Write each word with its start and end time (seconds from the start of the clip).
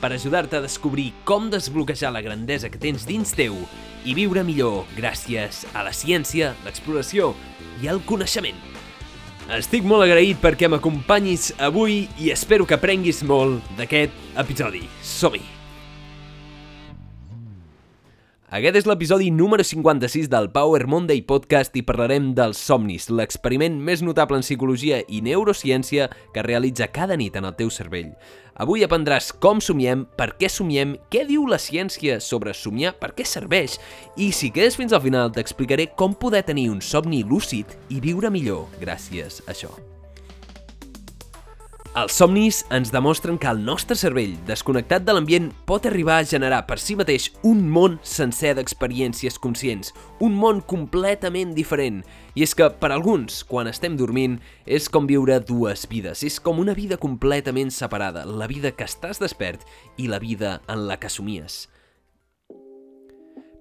per 0.00 0.12
ajudar-te 0.14 0.58
a 0.58 0.64
descobrir 0.64 1.12
com 1.28 1.50
desbloquejar 1.50 2.12
la 2.14 2.22
grandesa 2.22 2.70
que 2.70 2.80
tens 2.80 3.06
dins 3.08 3.34
teu 3.34 3.56
i 4.06 4.14
viure 4.14 4.44
millor 4.46 4.86
gràcies 4.96 5.64
a 5.74 5.84
la 5.86 5.92
ciència, 5.92 6.54
l'exploració 6.64 7.34
i 7.82 7.90
el 7.90 8.02
coneixement. 8.06 8.58
Estic 9.58 9.86
molt 9.88 10.04
agraït 10.04 10.40
perquè 10.42 10.68
m'acompanyis 10.68 11.54
avui 11.64 12.02
i 12.20 12.32
espero 12.34 12.68
que 12.68 12.76
aprenguis 12.76 13.22
molt 13.24 13.64
d'aquest 13.78 14.12
episodi. 14.36 14.84
Som-hi! 15.00 15.58
Aquest 18.48 18.78
és 18.80 18.86
l'episodi 18.88 19.26
número 19.28 19.60
56 19.60 20.30
del 20.32 20.46
Power 20.48 20.86
Monday 20.88 21.20
Podcast 21.20 21.74
i 21.76 21.82
parlarem 21.84 22.30
dels 22.32 22.56
somnis, 22.56 23.10
l'experiment 23.12 23.74
més 23.84 24.00
notable 24.00 24.38
en 24.40 24.44
psicologia 24.46 25.02
i 25.04 25.20
neurociència 25.20 26.06
que 26.32 26.44
realitza 26.46 26.88
cada 26.88 27.18
nit 27.20 27.36
en 27.36 27.44
el 27.44 27.52
teu 27.58 27.68
cervell. 27.68 28.14
Avui 28.58 28.82
aprendràs 28.82 29.28
com 29.38 29.60
somiem, 29.62 30.00
per 30.18 30.32
què 30.40 30.48
somiem, 30.50 30.96
què 31.14 31.22
diu 31.28 31.44
la 31.46 31.60
ciència 31.62 32.16
sobre 32.18 32.50
somiar, 32.58 32.96
per 32.98 33.12
què 33.14 33.22
serveix, 33.22 33.76
i 34.18 34.32
si 34.34 34.50
quedes 34.50 34.74
fins 34.80 34.94
al 34.96 35.04
final 35.04 35.30
t'explicaré 35.30 35.86
com 35.94 36.16
poder 36.18 36.42
tenir 36.48 36.66
un 36.72 36.82
somni 36.82 37.22
lúcid 37.22 37.78
i 37.94 38.02
viure 38.02 38.34
millor 38.34 38.66
gràcies 38.82 39.38
a 39.46 39.54
això. 39.54 39.70
Els 41.98 42.14
somnis 42.14 42.60
ens 42.74 42.92
demostren 42.94 43.38
que 43.40 43.48
el 43.50 43.62
nostre 43.64 43.96
cervell, 43.98 44.34
desconnectat 44.46 45.06
de 45.06 45.14
l'ambient, 45.14 45.48
pot 45.66 45.86
arribar 45.88 46.18
a 46.20 46.26
generar 46.26 46.60
per 46.68 46.76
si 46.78 46.94
mateix 46.98 47.30
un 47.48 47.64
món 47.74 47.96
sencer 48.06 48.52
d'experiències 48.54 49.38
conscients, 49.42 49.94
un 50.22 50.36
món 50.38 50.60
completament 50.60 51.56
diferent. 51.56 52.02
I 52.38 52.44
és 52.46 52.52
que, 52.54 52.68
per 52.70 52.92
alguns, 52.94 53.40
quan 53.42 53.66
estem 53.66 53.96
dormint, 53.98 54.36
és 54.62 54.84
com 54.94 55.08
viure 55.10 55.40
dues 55.42 55.82
vides, 55.90 56.20
és 56.22 56.36
com 56.38 56.60
una 56.62 56.70
vida 56.76 56.94
completament 57.02 57.72
separada, 57.74 58.22
la 58.22 58.46
vida 58.46 58.70
que 58.70 58.86
estàs 58.86 59.18
despert 59.18 59.64
i 59.98 60.06
la 60.06 60.20
vida 60.22 60.60
en 60.70 60.84
la 60.86 61.00
que 61.02 61.10
somies. 61.10 61.64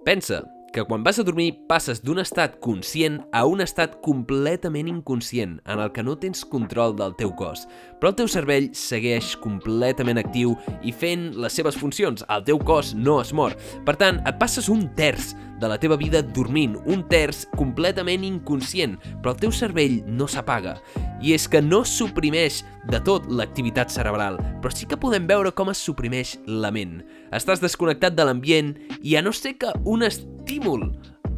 Pensa 0.05 0.43
que 0.73 0.83
quan 0.83 1.03
vas 1.03 1.19
a 1.19 1.23
dormir 1.23 1.53
passes 1.67 2.03
d'un 2.03 2.19
estat 2.21 2.59
conscient 2.61 3.21
a 3.31 3.45
un 3.49 3.61
estat 3.63 3.97
completament 4.05 4.89
inconscient, 4.91 5.57
en 5.65 5.79
el 5.79 5.91
que 5.95 6.03
no 6.03 6.17
tens 6.19 6.43
control 6.45 6.95
del 6.97 7.15
teu 7.17 7.33
cos, 7.35 7.65
però 7.97 8.11
el 8.11 8.17
teu 8.19 8.29
cervell 8.31 8.69
segueix 8.77 9.33
completament 9.41 10.19
actiu 10.21 10.55
i 10.85 10.93
fent 10.93 11.31
les 11.39 11.55
seves 11.57 11.77
funcions. 11.79 12.25
El 12.29 12.45
teu 12.47 12.59
cos 12.59 12.93
no 12.95 13.19
es 13.23 13.33
mor. 13.33 13.55
Per 13.87 13.97
tant, 13.97 14.21
et 14.27 14.39
passes 14.39 14.69
un 14.69 14.85
terç 14.97 15.33
de 15.57 15.67
la 15.67 15.79
teva 15.81 15.97
vida 15.97 16.21
dormint, 16.21 16.75
un 16.85 17.01
terç 17.09 17.45
completament 17.57 18.23
inconscient, 18.27 18.97
però 19.23 19.33
el 19.33 19.41
teu 19.41 19.53
cervell 19.55 20.03
no 20.05 20.27
s'apaga. 20.29 20.77
I 21.21 21.33
és 21.33 21.47
que 21.49 21.63
no 21.63 21.81
suprimeix 21.87 22.61
de 22.91 23.01
tot 23.03 23.25
l'activitat 23.31 23.89
cerebral, 23.91 24.37
però 24.61 24.73
sí 24.73 24.85
que 24.85 24.99
podem 24.99 25.25
veure 25.29 25.51
com 25.57 25.73
es 25.73 25.81
suprimeix 25.81 26.37
la 26.45 26.69
ment. 26.71 27.01
Estàs 27.33 27.63
desconnectat 27.63 28.15
de 28.15 28.27
l'ambient 28.27 28.75
i 29.01 29.17
a 29.17 29.25
no 29.25 29.33
ser 29.33 29.57
que 29.57 29.73
un 29.85 30.05
estímul 30.47 30.93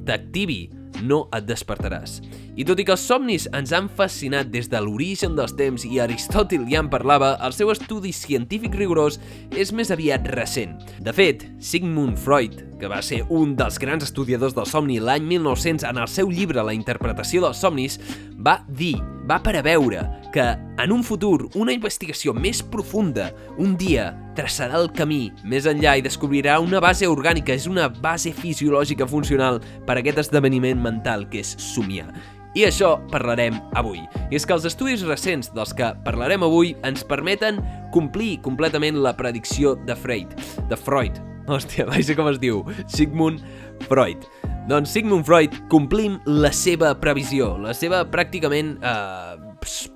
t'activi, 0.06 0.70
no 1.02 1.24
et 1.34 1.46
despertaràs. 1.48 2.20
I 2.60 2.66
tot 2.68 2.80
i 2.82 2.86
que 2.86 2.94
els 2.94 3.06
somnis 3.10 3.48
ens 3.58 3.72
han 3.74 3.88
fascinat 3.90 4.52
des 4.54 4.70
de 4.70 4.78
l'origen 4.84 5.36
dels 5.38 5.56
temps 5.58 5.86
i 5.88 5.98
Aristòtil 6.02 6.68
ja 6.70 6.84
en 6.84 6.90
parlava, 6.92 7.32
el 7.46 7.56
seu 7.58 7.72
estudi 7.74 8.12
científic 8.14 8.78
rigorós 8.78 9.18
és 9.58 9.74
més 9.74 9.90
aviat 9.96 10.28
recent. 10.36 10.78
De 11.02 11.14
fet, 11.16 11.48
Sigmund 11.58 12.20
Freud, 12.22 12.69
que 12.80 12.90
va 12.90 13.02
ser 13.06 13.22
un 13.30 13.56
dels 13.60 13.78
grans 13.80 14.06
estudiadors 14.08 14.56
del 14.58 14.66
somni 14.66 14.98
l'any 15.04 15.28
1900 15.28 15.86
en 15.90 16.00
el 16.02 16.08
seu 16.08 16.32
llibre 16.32 16.64
La 16.64 16.74
interpretació 16.74 17.44
dels 17.44 17.60
somnis, 17.62 18.00
va 18.40 18.64
dir, 18.68 18.96
va 19.30 19.42
preveure 19.44 20.06
que 20.34 20.46
en 20.80 20.96
un 20.96 21.04
futur 21.04 21.50
una 21.60 21.76
investigació 21.76 22.34
més 22.34 22.64
profunda 22.64 23.30
un 23.60 23.76
dia 23.78 24.10
traçarà 24.40 24.80
el 24.80 24.90
camí 24.96 25.30
més 25.44 25.68
enllà 25.70 25.98
i 26.00 26.06
descobrirà 26.06 26.60
una 26.64 26.80
base 26.80 27.08
orgànica, 27.10 27.54
és 27.54 27.68
una 27.68 27.90
base 27.90 28.34
fisiològica 28.34 29.08
funcional 29.08 29.60
per 29.86 29.98
a 29.98 30.04
aquest 30.04 30.26
esdeveniment 30.26 30.82
mental 30.82 31.28
que 31.30 31.44
és 31.44 31.56
somiar. 31.60 32.10
I 32.58 32.66
això 32.66 32.96
parlarem 33.12 33.60
avui. 33.78 34.02
I 34.32 34.40
és 34.40 34.46
que 34.46 34.56
els 34.56 34.66
estudis 34.66 35.06
recents 35.06 35.52
dels 35.54 35.74
que 35.78 35.92
parlarem 36.06 36.42
avui 36.48 36.74
ens 36.88 37.06
permeten 37.06 37.62
complir 37.94 38.40
completament 38.46 38.98
la 39.04 39.14
predicció 39.18 39.76
de 39.86 39.96
Freud. 39.96 40.34
De 40.70 40.78
Freud. 40.78 41.22
Hòstia, 41.50 41.88
vaja 41.92 42.16
com 42.18 42.30
es 42.30 42.40
diu. 42.42 42.64
Sigmund 42.88 43.42
Freud. 43.88 44.26
Doncs 44.70 44.92
Sigmund 44.94 45.26
Freud 45.26 45.56
complim 45.72 46.20
la 46.30 46.52
seva 46.54 46.92
previsió, 47.02 47.56
la 47.58 47.74
seva 47.74 48.04
pràcticament 48.12 48.76
eh, 48.86 49.38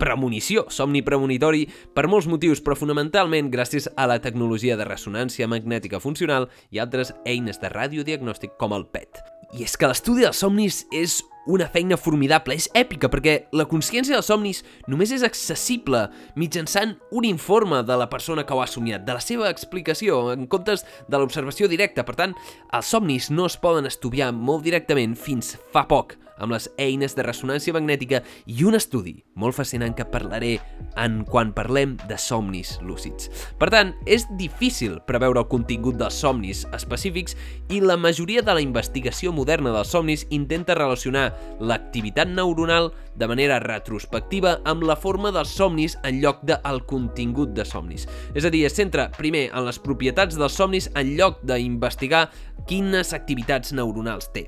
premonició, 0.02 0.66
somni 0.74 1.04
premonitori, 1.06 1.68
per 1.94 2.08
molts 2.10 2.28
motius, 2.32 2.62
però 2.64 2.78
fonamentalment 2.78 3.52
gràcies 3.54 3.86
a 3.94 4.08
la 4.10 4.18
tecnologia 4.24 4.78
de 4.80 4.88
ressonància 4.88 5.50
magnètica 5.50 6.02
funcional 6.02 6.50
i 6.74 6.82
altres 6.82 7.14
eines 7.30 7.62
de 7.62 7.70
radiodiagnòstic 7.74 8.58
com 8.58 8.74
el 8.74 8.88
PET. 8.90 9.22
I 9.54 9.68
és 9.68 9.78
que 9.78 9.90
l'estudi 9.90 10.26
dels 10.26 10.42
somnis 10.42 10.82
és 10.90 11.20
una 11.46 11.68
feina 11.68 11.98
formidable, 11.98 12.56
és 12.56 12.70
èpica, 12.78 13.10
perquè 13.12 13.36
la 13.56 13.68
consciència 13.70 14.16
dels 14.16 14.30
somnis 14.32 14.64
només 14.88 15.12
és 15.12 15.26
accessible 15.26 16.06
mitjançant 16.40 16.96
un 17.12 17.28
informe 17.28 17.84
de 17.84 17.98
la 18.00 18.10
persona 18.12 18.46
que 18.48 18.56
ho 18.56 18.64
ha 18.64 18.70
somiat, 18.70 19.06
de 19.06 19.18
la 19.18 19.24
seva 19.24 19.52
explicació, 19.52 20.32
en 20.34 20.48
comptes 20.48 20.86
de 21.08 21.20
l'observació 21.20 21.70
directa. 21.72 22.06
Per 22.08 22.16
tant, 22.20 22.36
els 22.74 22.92
somnis 22.96 23.32
no 23.32 23.48
es 23.50 23.60
poden 23.60 23.90
estudiar 23.90 24.32
molt 24.34 24.64
directament 24.64 25.18
fins 25.20 25.58
fa 25.74 25.88
poc, 25.90 26.18
amb 26.38 26.54
les 26.54 26.68
eines 26.82 27.16
de 27.16 27.24
ressonància 27.26 27.74
magnètica 27.76 28.22
i 28.50 28.64
un 28.68 28.78
estudi 28.78 29.16
molt 29.40 29.56
fascinant 29.58 29.96
que 29.98 30.08
parlaré 30.10 30.58
en 31.00 31.22
quan 31.30 31.54
parlem 31.56 31.96
de 32.10 32.18
somnis 32.20 32.76
lúcids. 32.82 33.30
Per 33.60 33.70
tant, 33.74 33.94
és 34.06 34.26
difícil 34.40 35.00
preveure 35.08 35.44
el 35.44 35.50
contingut 35.52 36.00
dels 36.00 36.18
somnis 36.24 36.66
específics 36.74 37.38
i 37.74 37.82
la 37.84 37.98
majoria 37.98 38.44
de 38.46 38.58
la 38.58 38.64
investigació 38.64 39.34
moderna 39.34 39.74
dels 39.76 39.94
somnis 39.94 40.28
intenta 40.32 40.78
relacionar 40.78 41.33
l'activitat 41.60 42.30
neuronal 42.30 42.92
de 43.16 43.28
manera 43.30 43.60
retrospectiva 43.64 44.60
amb 44.70 44.86
la 44.88 44.98
forma 45.00 45.32
dels 45.32 45.56
somnis 45.56 45.98
en 46.04 46.22
lloc 46.22 46.42
del 46.48 46.84
contingut 46.90 47.54
de 47.58 47.66
somnis. 47.66 48.08
És 48.34 48.46
a 48.46 48.54
dir, 48.54 48.66
es 48.68 48.78
centra 48.78 49.10
primer 49.18 49.50
en 49.52 49.68
les 49.68 49.80
propietats 49.80 50.40
dels 50.40 50.56
somnis 50.58 50.90
en 50.96 51.16
lloc 51.18 51.44
d'investigar 51.46 52.30
quines 52.70 53.14
activitats 53.14 53.74
neuronals 53.74 54.32
té. 54.34 54.48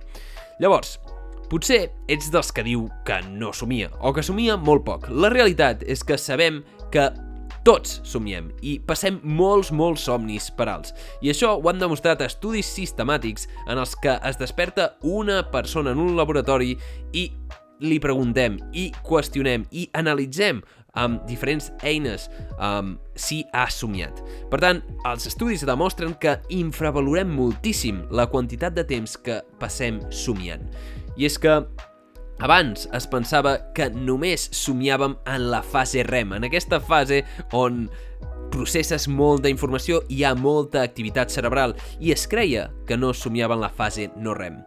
Llavors, 0.60 0.98
Potser 1.46 1.92
ets 2.10 2.32
dels 2.34 2.48
que 2.50 2.64
diu 2.66 2.88
que 3.06 3.20
no 3.30 3.52
somia, 3.54 3.92
o 4.02 4.10
que 4.16 4.24
somia 4.26 4.56
molt 4.58 4.82
poc. 4.88 5.06
La 5.14 5.30
realitat 5.30 5.84
és 5.86 6.02
que 6.02 6.18
sabem 6.18 6.64
que 6.90 7.04
tots 7.66 8.00
somiem 8.06 8.52
i 8.62 8.78
passem 8.86 9.18
molts, 9.26 9.72
molts 9.74 10.06
somnis 10.06 10.52
per 10.54 10.70
alts. 10.70 10.94
I 11.26 11.34
això 11.34 11.56
ho 11.58 11.70
han 11.70 11.82
demostrat 11.82 12.22
estudis 12.22 12.70
sistemàtics 12.78 13.50
en 13.66 13.82
els 13.82 13.96
que 14.02 14.20
es 14.30 14.40
desperta 14.42 14.94
una 15.02 15.42
persona 15.52 15.96
en 15.96 16.02
un 16.04 16.16
laboratori 16.18 16.76
i 17.14 17.30
li 17.84 18.00
preguntem 18.00 18.60
i 18.72 18.88
qüestionem 19.04 19.66
i 19.76 19.90
analitzem 19.98 20.62
amb 20.96 21.26
diferents 21.28 21.74
eines 21.84 22.30
um, 22.56 22.96
si 23.20 23.42
ha 23.52 23.66
somiat. 23.72 24.22
Per 24.52 24.62
tant, 24.64 24.80
els 25.10 25.28
estudis 25.28 25.66
demostren 25.68 26.16
que 26.22 26.38
infravalorem 26.56 27.34
moltíssim 27.36 28.06
la 28.16 28.30
quantitat 28.32 28.78
de 28.78 28.86
temps 28.88 29.18
que 29.20 29.42
passem 29.60 30.00
somiant. 30.08 30.64
I 31.20 31.28
és 31.28 31.36
que 31.40 31.60
abans 32.40 32.90
es 32.94 33.08
pensava 33.08 33.58
que 33.76 33.90
només 33.94 34.50
somiàvem 34.56 35.16
en 35.26 35.48
la 35.52 35.62
fase 35.64 36.04
REM, 36.04 36.34
en 36.36 36.48
aquesta 36.48 36.82
fase 36.84 37.24
on 37.56 37.86
processes 38.52 39.08
molta 39.12 39.50
informació 39.52 40.02
i 40.08 40.20
hi 40.20 40.28
ha 40.28 40.36
molta 40.38 40.84
activitat 40.86 41.34
cerebral 41.34 41.76
i 42.00 42.14
es 42.16 42.28
creia 42.28 42.70
que 42.88 42.98
no 42.98 43.14
somiava 43.14 43.56
en 43.56 43.64
la 43.64 43.72
fase 43.74 44.10
no 44.16 44.36
REM. 44.38 44.62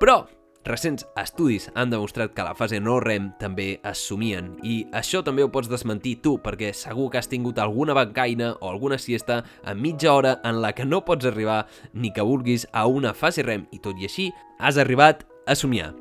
Però 0.00 0.22
recents 0.64 1.04
estudis 1.18 1.68
han 1.74 1.90
demostrat 1.90 2.32
que 2.36 2.44
la 2.46 2.54
fase 2.54 2.78
no 2.80 3.00
REM 3.02 3.32
també 3.40 3.80
es 3.88 4.04
somien 4.06 4.52
i 4.62 4.84
això 4.94 5.24
també 5.26 5.42
ho 5.42 5.50
pots 5.50 5.70
desmentir 5.70 6.20
tu 6.22 6.36
perquè 6.42 6.70
segur 6.76 7.10
que 7.10 7.18
has 7.18 7.30
tingut 7.30 7.58
alguna 7.58 7.96
bancaina 7.98 8.52
o 8.60 8.70
alguna 8.70 8.98
siesta 8.98 9.42
a 9.64 9.74
mitja 9.74 10.14
hora 10.14 10.38
en 10.44 10.62
la 10.62 10.72
que 10.72 10.86
no 10.86 11.02
pots 11.04 11.26
arribar 11.26 11.66
ni 11.92 12.12
que 12.12 12.22
vulguis 12.22 12.68
a 12.72 12.86
una 12.86 13.14
fase 13.14 13.42
REM 13.42 13.66
i 13.72 13.82
tot 13.82 13.98
i 13.98 14.10
així 14.10 14.30
has 14.58 14.78
arribat 14.78 15.26
a 15.46 15.58
somiar. 15.58 15.92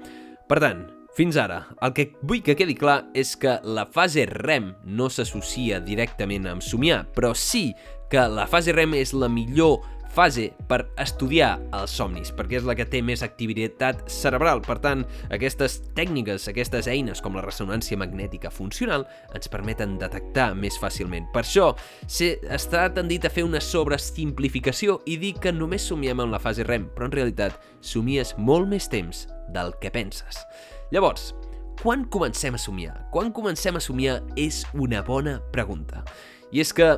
Per 0.51 0.57
tant, 0.59 0.81
fins 1.15 1.37
ara, 1.39 1.61
el 1.79 1.93
que 1.95 2.09
vull 2.27 2.41
que 2.43 2.57
quedi 2.59 2.73
clar 2.75 3.05
és 3.15 3.37
que 3.39 3.53
la 3.63 3.85
fase 3.87 4.25
REM 4.27 4.73
no 4.99 5.07
s'associa 5.07 5.77
directament 5.79 6.49
amb 6.51 6.65
somiar, 6.65 7.05
però 7.15 7.29
sí 7.31 7.69
que 8.11 8.25
la 8.27 8.43
fase 8.51 8.75
REM 8.75 8.97
és 8.99 9.13
la 9.15 9.31
millor 9.31 9.79
fase 10.11 10.49
per 10.67 10.81
estudiar 10.99 11.53
els 11.71 11.95
somnis, 11.95 12.33
perquè 12.35 12.59
és 12.59 12.67
la 12.67 12.75
que 12.75 12.83
té 12.83 12.99
més 12.99 13.23
activitat 13.23 14.03
cerebral. 14.11 14.59
Per 14.65 14.75
tant, 14.83 15.05
aquestes 15.31 15.79
tècniques, 15.95 16.49
aquestes 16.51 16.91
eines 16.91 17.23
com 17.23 17.39
la 17.39 17.45
ressonància 17.47 17.95
magnètica 17.95 18.51
funcional 18.51 19.07
ens 19.31 19.47
permeten 19.47 19.95
detectar 20.03 20.51
més 20.59 20.75
fàcilment. 20.83 21.31
Per 21.31 21.45
això, 21.45 21.71
està 22.11 22.89
tendit 22.91 23.23
a 23.23 23.31
fer 23.31 23.47
una 23.47 23.63
sobresimplificació 23.63 24.99
i 25.07 25.15
dir 25.15 25.37
que 25.39 25.55
només 25.55 25.87
somiem 25.87 26.27
en 26.27 26.35
la 26.35 26.43
fase 26.43 26.67
REM, 26.67 26.91
però 26.91 27.07
en 27.07 27.21
realitat 27.21 27.55
somies 27.79 28.35
molt 28.35 28.67
més 28.67 28.91
temps 28.91 29.29
del 29.53 29.73
que 29.81 29.91
penses. 29.93 30.41
Llavors, 30.91 31.31
quan 31.81 32.05
comencem 32.13 32.55
a 32.55 32.61
somiar? 32.61 33.07
Quan 33.11 33.31
comencem 33.33 33.77
a 33.77 33.81
somiar 33.81 34.19
és 34.37 34.63
una 34.73 35.01
bona 35.01 35.39
pregunta. 35.53 36.03
I 36.51 36.61
és 36.61 36.73
que 36.75 36.91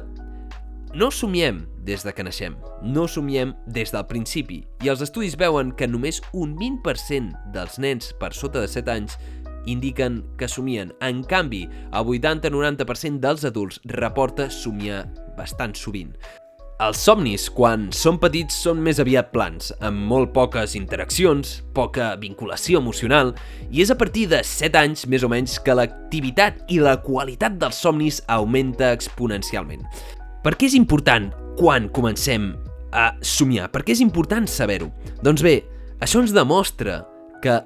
no 0.94 1.09
somiem 1.09 1.63
des 1.85 2.03
de 2.05 2.11
que 2.13 2.25
naixem, 2.25 2.57
no 2.83 3.07
somiem 3.09 3.55
des 3.65 3.94
del 3.94 4.05
principi, 4.09 4.59
i 4.85 4.91
els 4.91 5.01
estudis 5.01 5.38
veuen 5.39 5.71
que 5.73 5.88
només 5.89 6.21
un 6.38 6.53
20% 6.59 7.53
dels 7.55 7.79
nens 7.81 8.11
per 8.19 8.33
sota 8.38 8.61
de 8.61 8.69
7 8.69 8.94
anys 8.94 9.17
indiquen 9.65 10.21
que 10.38 10.47
somien. 10.47 10.94
En 11.01 11.23
canvi, 11.23 11.63
el 11.89 12.13
80-90% 12.13 13.23
dels 13.23 13.47
adults 13.47 13.81
reporta 13.89 14.49
somiar 14.51 15.06
bastant 15.38 15.73
sovint. 15.79 16.13
Els 16.81 16.97
somnis, 17.05 17.43
quan 17.53 17.85
són 17.93 18.15
petits, 18.17 18.55
són 18.65 18.79
més 18.81 18.97
aviat 18.97 19.27
plans, 19.29 19.69
amb 19.85 20.07
molt 20.09 20.31
poques 20.33 20.73
interaccions, 20.73 21.59
poca 21.77 22.15
vinculació 22.17 22.81
emocional, 22.81 23.29
i 23.69 23.83
és 23.83 23.91
a 23.93 23.97
partir 23.99 24.25
de 24.31 24.39
7 24.41 24.79
anys, 24.81 25.05
més 25.05 25.21
o 25.21 25.29
menys, 25.29 25.59
que 25.61 25.75
l'activitat 25.77 26.63
i 26.73 26.79
la 26.81 26.95
qualitat 27.05 27.59
dels 27.61 27.77
somnis 27.77 28.23
augmenta 28.25 28.89
exponencialment. 28.89 29.85
Per 30.41 30.55
què 30.57 30.65
és 30.71 30.77
important 30.79 31.29
quan 31.61 31.91
comencem 31.93 32.55
a 32.89 33.11
somiar? 33.21 33.69
Per 33.69 33.85
què 33.85 33.93
és 33.93 34.01
important 34.01 34.49
saber-ho? 34.49 34.89
Doncs 35.21 35.45
bé, 35.45 35.59
això 36.01 36.25
ens 36.25 36.33
demostra 36.33 37.03
que 37.45 37.61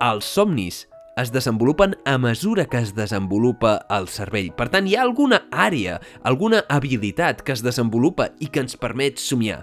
els 0.00 0.24
somnis 0.24 0.86
es 1.16 1.32
desenvolupen 1.32 1.96
a 2.04 2.18
mesura 2.18 2.66
que 2.66 2.76
es 2.76 2.94
desenvolupa 2.94 3.86
el 3.88 4.06
cervell. 4.12 4.50
Per 4.52 4.68
tant, 4.68 4.84
hi 4.84 4.98
ha 4.98 5.04
alguna 5.06 5.46
àrea, 5.50 5.96
alguna 6.28 6.60
habilitat 6.68 7.40
que 7.40 7.54
es 7.56 7.62
desenvolupa 7.64 8.28
i 8.38 8.50
que 8.52 8.60
ens 8.60 8.76
permet 8.76 9.16
somiar. 9.16 9.62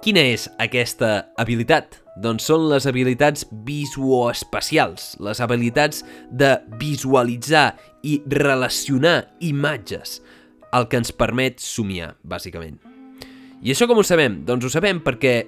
Quina 0.00 0.22
és 0.32 0.46
aquesta 0.62 1.28
habilitat? 1.36 1.98
Doncs 2.24 2.48
són 2.48 2.64
les 2.70 2.86
habilitats 2.88 3.44
visuoespacials, 3.66 5.18
les 5.20 5.42
habilitats 5.44 6.04
de 6.32 6.54
visualitzar 6.80 7.74
i 8.02 8.22
relacionar 8.32 9.28
imatges 9.44 10.22
el 10.72 10.88
que 10.88 11.00
ens 11.00 11.12
permet 11.12 11.60
somiar, 11.60 12.14
bàsicament. 12.24 12.80
I 13.60 13.74
això 13.74 13.88
com 13.90 14.00
ho 14.00 14.06
sabem? 14.06 14.40
Doncs 14.48 14.64
ho 14.64 14.72
sabem 14.72 15.02
perquè 15.04 15.42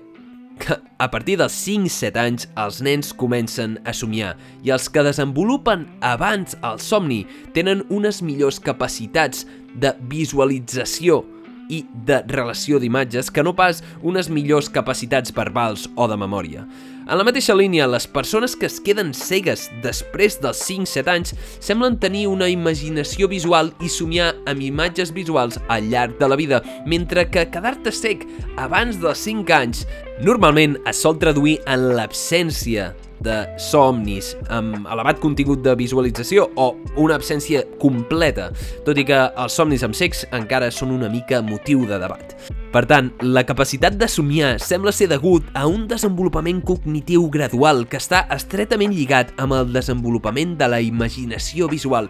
a 0.99 1.09
partir 1.11 1.39
dels 1.41 1.57
5-7 1.67 2.21
anys 2.21 2.47
els 2.61 2.81
nens 2.85 3.13
comencen 3.17 3.79
a 3.89 3.95
somiar 3.97 4.35
i 4.67 4.73
els 4.75 4.89
que 4.93 5.05
desenvolupen 5.07 5.87
abans 6.05 6.57
el 6.61 6.81
somni 6.83 7.25
tenen 7.57 7.85
unes 7.89 8.21
millors 8.23 8.61
capacitats 8.63 9.47
de 9.81 9.95
visualització 10.13 11.23
i 11.71 11.85
de 12.07 12.21
relació 12.27 12.81
d'imatges 12.83 13.31
que 13.31 13.45
no 13.47 13.55
pas 13.57 13.85
unes 14.03 14.29
millors 14.29 14.69
capacitats 14.73 15.33
verbals 15.35 15.87
o 15.97 16.09
de 16.11 16.19
memòria. 16.19 16.67
En 17.11 17.19
la 17.19 17.25
mateixa 17.27 17.57
línia, 17.59 17.89
les 17.91 18.05
persones 18.07 18.53
que 18.55 18.69
es 18.69 18.77
queden 18.87 19.09
cegues 19.17 19.65
després 19.83 20.37
dels 20.43 20.61
5-7 20.63 21.11
anys 21.11 21.33
semblen 21.59 21.97
tenir 21.99 22.27
una 22.31 22.47
imaginació 22.47 23.27
visual 23.31 23.73
i 23.83 23.91
somiar 23.91 24.29
amb 24.51 24.63
imatges 24.63 25.11
visuals 25.17 25.59
al 25.67 25.89
llarg 25.91 26.21
de 26.21 26.29
la 26.31 26.39
vida, 26.39 26.61
mentre 26.87 27.25
que 27.27 27.49
quedar-te 27.51 27.91
cec 27.91 28.23
abans 28.63 29.01
dels 29.03 29.25
5 29.27 29.57
anys 29.57 29.83
normalment 30.21 30.75
es 30.91 30.99
sol 31.01 31.17
traduir 31.21 31.55
en 31.65 31.87
l'absència 31.97 32.91
de 33.25 33.37
somnis 33.61 34.33
amb 34.49 34.89
elevat 34.91 35.21
contingut 35.23 35.63
de 35.65 35.75
visualització 35.79 36.49
o 36.57 36.73
una 36.97 37.19
absència 37.21 37.65
completa, 37.83 38.51
tot 38.87 38.99
i 38.99 39.07
que 39.09 39.21
els 39.31 39.61
somnis 39.61 39.85
amb 39.87 39.97
sex 39.97 40.25
encara 40.33 40.73
són 40.75 40.97
una 40.97 41.13
mica 41.13 41.43
motiu 41.45 41.87
de 41.89 42.01
debat. 42.01 42.37
Per 42.71 42.85
tant, 42.87 43.09
la 43.27 43.43
capacitat 43.43 43.97
de 43.99 44.07
somiar 44.07 44.53
sembla 44.63 44.93
ser 44.95 45.09
degut 45.11 45.47
a 45.59 45.65
un 45.67 45.89
desenvolupament 45.91 46.61
cognitiu 46.63 47.25
gradual 47.35 47.83
que 47.91 47.99
està 47.99 48.21
estretament 48.31 48.95
lligat 48.95 49.33
amb 49.43 49.57
el 49.57 49.73
desenvolupament 49.75 50.55
de 50.61 50.69
la 50.71 50.79
imaginació 50.79 51.67
visual. 51.67 52.07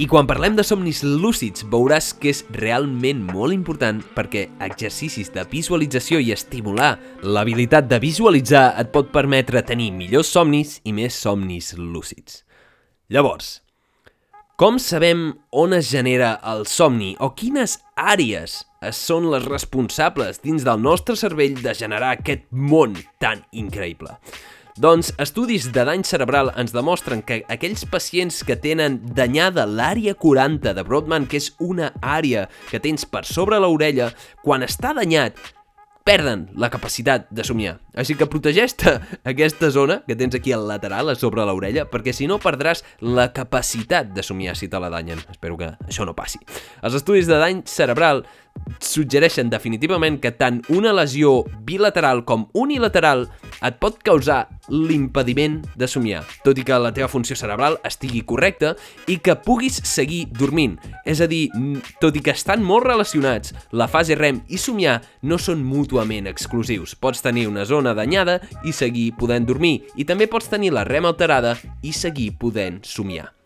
I 0.00 0.06
quan 0.08 0.24
parlem 0.30 0.56
de 0.56 0.64
somnis 0.64 1.02
lúcids, 1.04 1.66
veuràs 1.68 2.14
que 2.16 2.30
és 2.32 2.40
realment 2.56 3.20
molt 3.34 3.52
important 3.52 4.00
perquè 4.14 4.46
exercicis 4.64 5.28
de 5.34 5.44
visualització 5.50 6.22
i 6.22 6.32
estimular 6.32 6.94
l'habilitat 7.20 7.90
de 7.90 7.98
visualitzar 8.00 8.78
et 8.80 8.92
pot 8.94 9.12
permetre 9.12 9.60
tenir 9.66 9.90
millors 9.92 10.30
somnis 10.32 10.47
i 10.54 10.92
més 10.96 11.16
somnis 11.16 11.74
lúcids. 11.78 12.42
Llavors, 13.08 13.58
com 14.58 14.74
sabem 14.82 15.36
on 15.54 15.76
es 15.76 15.86
genera 15.92 16.32
el 16.50 16.64
somni 16.66 17.12
o 17.22 17.30
quines 17.38 17.76
àrees 17.94 18.64
són 18.90 19.28
les 19.30 19.44
responsables 19.46 20.42
dins 20.42 20.64
del 20.66 20.82
nostre 20.82 21.14
cervell 21.16 21.60
de 21.62 21.74
generar 21.78 22.16
aquest 22.16 22.48
món 22.50 22.96
tan 23.22 23.44
increïble? 23.52 24.16
Doncs 24.78 25.12
estudis 25.18 25.64
de 25.74 25.82
dany 25.86 26.04
cerebral 26.06 26.52
ens 26.58 26.74
demostren 26.74 27.22
que 27.26 27.40
aquells 27.50 27.82
pacients 27.90 28.44
que 28.46 28.54
tenen 28.58 29.00
danyada 29.14 29.64
l'àrea 29.66 30.14
40 30.14 30.74
de 30.74 30.84
Brodmann, 30.86 31.26
que 31.26 31.40
és 31.40 31.48
una 31.58 31.88
àrea 31.98 32.44
que 32.70 32.78
tens 32.78 33.02
per 33.06 33.24
sobre 33.26 33.58
l'orella, 33.58 34.12
quan 34.42 34.62
està 34.62 34.92
danyat, 34.94 35.34
perden 36.08 36.48
la 36.56 36.70
capacitat 36.72 37.26
de 37.28 37.44
somiar. 37.44 37.74
Així 37.98 38.14
que 38.16 38.28
protegeix-te 38.30 38.94
aquesta 39.32 39.68
zona 39.74 39.98
que 40.06 40.16
tens 40.16 40.38
aquí 40.38 40.54
al 40.56 40.64
lateral, 40.70 41.12
a 41.12 41.16
sobre 41.20 41.44
l'orella, 41.44 41.84
perquè 41.90 42.14
si 42.16 42.28
no 42.30 42.38
perdràs 42.40 42.80
la 43.04 43.28
capacitat 43.36 44.14
de 44.16 44.24
somiar 44.24 44.56
si 44.56 44.70
te 44.72 44.80
la 44.80 44.88
danyen. 44.88 45.20
Espero 45.28 45.58
que 45.60 45.74
això 45.84 46.08
no 46.08 46.16
passi. 46.16 46.40
Els 46.80 46.96
estudis 46.96 47.28
de 47.28 47.36
dany 47.36 47.60
cerebral 47.68 48.24
suggereixen 48.80 49.50
definitivament 49.50 50.18
que 50.22 50.32
tant 50.34 50.60
una 50.72 50.92
lesió 50.96 51.44
bilateral 51.66 52.24
com 52.28 52.46
unilateral 52.54 53.26
et 53.64 53.78
pot 53.82 53.98
causar 54.06 54.46
l'impediment 54.68 55.60
de 55.78 55.88
somiar, 55.88 56.22
tot 56.44 56.58
i 56.58 56.64
que 56.66 56.78
la 56.78 56.92
teva 56.94 57.08
funció 57.10 57.36
cerebral 57.38 57.78
estigui 57.88 58.22
correcta 58.28 58.74
i 59.08 59.18
que 59.22 59.36
puguis 59.44 59.80
seguir 59.88 60.26
dormint. 60.38 60.76
És 61.08 61.22
a 61.24 61.28
dir, 61.30 61.48
tot 62.02 62.16
i 62.16 62.22
que 62.24 62.34
estan 62.36 62.62
molt 62.64 62.86
relacionats, 62.86 63.54
la 63.72 63.88
fase 63.88 64.18
REM 64.18 64.42
i 64.48 64.60
somiar 64.60 65.00
no 65.22 65.40
són 65.40 65.64
mútuament 65.64 66.28
exclusius. 66.30 66.94
Pots 66.94 67.24
tenir 67.24 67.48
una 67.48 67.66
zona 67.68 67.94
danyada 67.96 68.38
i 68.64 68.74
seguir 68.76 69.12
podent 69.18 69.48
dormir, 69.48 69.82
i 69.96 70.04
també 70.04 70.28
pots 70.30 70.50
tenir 70.52 70.74
la 70.76 70.86
REM 70.88 71.08
alterada 71.08 71.56
i 71.82 71.94
seguir 71.96 72.34
podent 72.38 72.84
somiar. 72.84 73.37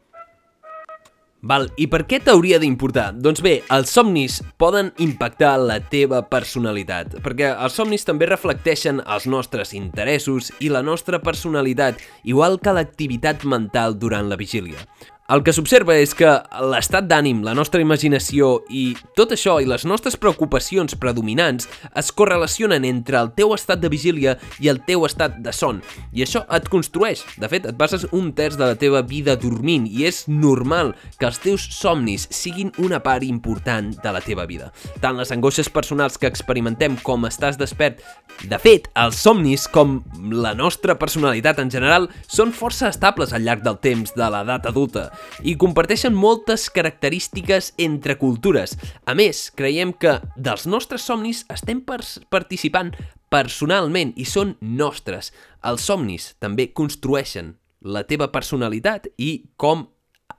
Val, 1.43 1.65
i 1.75 1.89
per 1.91 2.05
què 2.07 2.21
t'hauria 2.23 2.61
d'importar? 2.63 3.09
Doncs 3.19 3.41
bé, 3.43 3.57
els 3.75 3.91
somnis 3.91 4.37
poden 4.63 4.93
impactar 5.03 5.57
la 5.59 5.81
teva 5.91 6.21
personalitat, 6.31 7.17
perquè 7.25 7.49
els 7.51 7.75
somnis 7.75 8.07
també 8.07 8.29
reflecteixen 8.31 9.01
els 9.03 9.27
nostres 9.27 9.75
interessos 9.75 10.53
i 10.63 10.71
la 10.71 10.85
nostra 10.87 11.19
personalitat, 11.19 11.99
igual 12.23 12.61
que 12.63 12.77
l'activitat 12.77 13.43
mental 13.43 13.99
durant 13.99 14.31
la 14.31 14.39
vigília. 14.39 14.87
El 15.33 15.41
que 15.47 15.53
s'observa 15.57 15.95
és 15.97 16.11
que 16.13 16.29
l'estat 16.69 17.07
d'ànim, 17.09 17.39
la 17.47 17.55
nostra 17.57 17.81
imaginació 17.81 18.51
i 18.69 18.83
tot 19.17 19.31
això 19.33 19.55
i 19.63 19.69
les 19.71 19.87
nostres 19.89 20.19
preocupacions 20.21 20.93
predominants 21.01 21.71
es 21.97 22.11
correlacionen 22.13 22.85
entre 22.85 23.17
el 23.17 23.31
teu 23.39 23.55
estat 23.57 23.81
de 23.81 23.89
vigília 23.89 24.35
i 24.61 24.69
el 24.69 24.83
teu 24.85 25.07
estat 25.09 25.39
de 25.41 25.55
son. 25.57 25.79
I 26.13 26.27
això 26.27 26.43
et 26.53 26.69
construeix. 26.69 27.23
De 27.41 27.49
fet, 27.49 27.65
et 27.65 27.79
passes 27.81 28.05
un 28.13 28.29
terç 28.37 28.59
de 28.61 28.69
la 28.75 28.77
teva 28.77 29.01
vida 29.09 29.39
dormint 29.41 29.87
i 29.89 30.05
és 30.11 30.27
normal 30.29 30.93
que 31.17 31.31
els 31.31 31.41
teus 31.41 31.65
somnis 31.79 32.29
siguin 32.29 32.75
una 32.83 33.01
part 33.01 33.25
important 33.25 33.95
de 34.05 34.13
la 34.13 34.21
teva 34.21 34.45
vida. 34.51 34.69
Tant 35.01 35.17
les 35.17 35.33
angoixes 35.33 35.73
personals 35.73 36.21
que 36.21 36.29
experimentem 36.29 37.01
com 37.07 37.25
estàs 37.31 37.57
despert. 37.57 38.05
De 38.51 38.61
fet, 38.61 38.91
els 39.01 39.25
somnis, 39.25 39.65
com 39.65 40.03
la 40.29 40.53
nostra 40.53 40.99
personalitat 41.01 41.65
en 41.65 41.73
general, 41.73 42.11
són 42.29 42.53
força 42.53 42.93
estables 42.93 43.33
al 43.33 43.49
llarg 43.49 43.65
del 43.65 43.81
temps 43.81 44.13
de 44.13 44.29
l'edat 44.29 44.69
adulta 44.69 45.09
i 45.43 45.57
comparteixen 45.59 46.15
moltes 46.15 46.69
característiques 46.71 47.73
entre 47.79 48.19
cultures. 48.21 48.77
A 49.07 49.17
més, 49.19 49.49
creiem 49.55 49.93
que 49.93 50.19
dels 50.37 50.67
nostres 50.67 51.07
somnis 51.07 51.45
estem 51.53 51.83
participant 51.83 52.93
personalment 53.33 54.13
i 54.17 54.27
són 54.29 54.57
nostres. 54.61 55.33
Els 55.65 55.89
somnis 55.89 56.33
també 56.43 56.69
construeixen 56.77 57.57
la 57.83 58.05
teva 58.07 58.31
personalitat 58.35 59.09
i 59.19 59.33
com 59.57 59.89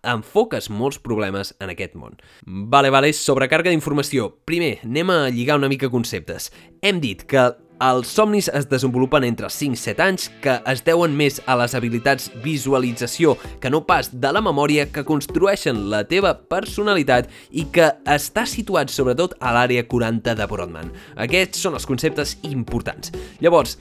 enfoques 0.03 0.69
molts 0.69 0.99
problemes 0.99 1.53
en 1.63 1.71
aquest 1.71 1.95
món. 1.95 2.17
Vale, 2.45 2.91
vale, 2.91 3.13
sobrecàrrega 3.15 3.71
d'informació. 3.71 4.29
Primer, 4.47 4.77
anem 4.83 5.11
a 5.13 5.19
lligar 5.31 5.57
una 5.59 5.71
mica 5.71 5.89
conceptes. 5.91 6.49
Hem 6.83 6.99
dit 7.03 7.23
que 7.29 7.45
els 7.81 8.09
somnis 8.13 8.49
es 8.53 8.67
desenvolupen 8.69 9.25
entre 9.25 9.47
els 9.49 9.57
5-7 9.59 10.03
anys, 10.05 10.29
que 10.43 10.59
es 10.69 10.83
deuen 10.85 11.15
més 11.17 11.39
a 11.49 11.55
les 11.59 11.73
habilitats 11.75 12.29
visualització 12.43 13.35
que 13.61 13.71
no 13.73 13.83
pas 13.87 14.11
de 14.13 14.31
la 14.31 14.43
memòria 14.45 14.85
que 14.91 15.05
construeixen 15.07 15.87
la 15.91 16.03
teva 16.07 16.35
personalitat 16.37 17.29
i 17.51 17.65
que 17.73 17.89
està 18.05 18.45
situat 18.49 18.93
sobretot 18.93 19.35
a 19.41 19.53
l'àrea 19.55 19.87
40 19.89 20.35
de 20.39 20.47
Brodmann. 20.49 20.93
Aquests 21.15 21.65
són 21.65 21.77
els 21.79 21.87
conceptes 21.89 22.37
importants. 22.47 23.13
Llavors, 23.41 23.77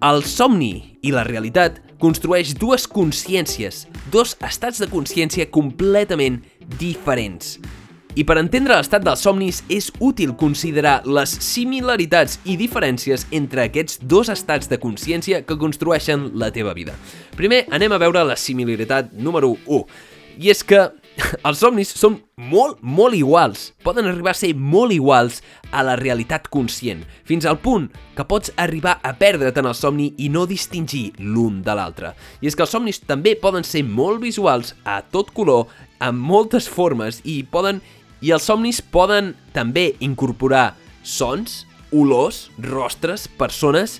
el 0.00 0.24
somni 0.24 0.98
i 1.04 1.12
la 1.12 1.26
realitat 1.26 1.80
construeix 2.00 2.54
dues 2.56 2.86
consciències, 2.88 3.84
dos 4.12 4.32
estats 4.48 4.80
de 4.80 4.88
consciència 4.88 5.50
completament 5.52 6.40
diferents. 6.80 7.58
I 8.18 8.24
per 8.26 8.40
entendre 8.40 8.74
l'estat 8.74 9.04
dels 9.06 9.22
somnis 9.22 9.60
és 9.70 9.86
útil 10.02 10.32
considerar 10.38 10.96
les 11.06 11.30
similaritats 11.46 12.40
i 12.42 12.56
diferències 12.58 13.28
entre 13.30 13.68
aquests 13.68 14.00
dos 14.02 14.32
estats 14.32 14.70
de 14.70 14.80
consciència 14.82 15.44
que 15.46 15.58
construeixen 15.58 16.32
la 16.34 16.50
teva 16.50 16.74
vida. 16.74 16.96
Primer 17.38 17.66
anem 17.70 17.94
a 17.94 18.00
veure 18.02 18.24
la 18.26 18.38
similaritat 18.38 19.12
número 19.14 19.54
1. 19.66 19.84
I 20.42 20.50
és 20.50 20.64
que 20.66 20.80
els 21.46 21.60
somnis 21.62 21.92
són 21.94 22.16
molt, 22.50 22.80
molt 22.82 23.14
iguals. 23.14 23.68
Poden 23.84 24.08
arribar 24.10 24.32
a 24.34 24.40
ser 24.40 24.56
molt 24.58 24.94
iguals 24.94 25.38
a 25.70 25.84
la 25.86 25.94
realitat 26.00 26.48
conscient, 26.50 27.04
fins 27.28 27.46
al 27.46 27.60
punt 27.62 27.86
que 28.16 28.26
pots 28.26 28.50
arribar 28.58 28.96
a 29.06 29.12
perdre't 29.18 29.60
en 29.60 29.70
el 29.70 29.76
somni 29.78 30.08
i 30.18 30.32
no 30.34 30.48
distingir 30.50 31.12
l'un 31.20 31.62
de 31.62 31.78
l'altre. 31.78 32.14
I 32.42 32.50
és 32.50 32.58
que 32.58 32.66
els 32.66 32.74
somnis 32.74 33.02
també 33.06 33.36
poden 33.38 33.66
ser 33.66 33.84
molt 33.86 34.18
visuals, 34.24 34.74
a 34.82 34.98
tot 35.14 35.30
color, 35.36 35.68
amb 36.00 36.18
moltes 36.18 36.66
formes 36.66 37.20
i 37.28 37.42
poden 37.44 37.82
i 38.20 38.32
els 38.34 38.46
somnis 38.46 38.80
poden 38.82 39.34
també 39.56 39.94
incorporar 40.04 40.74
sons, 41.02 41.64
olors, 41.92 42.48
rostres, 42.60 43.26
persones 43.40 43.98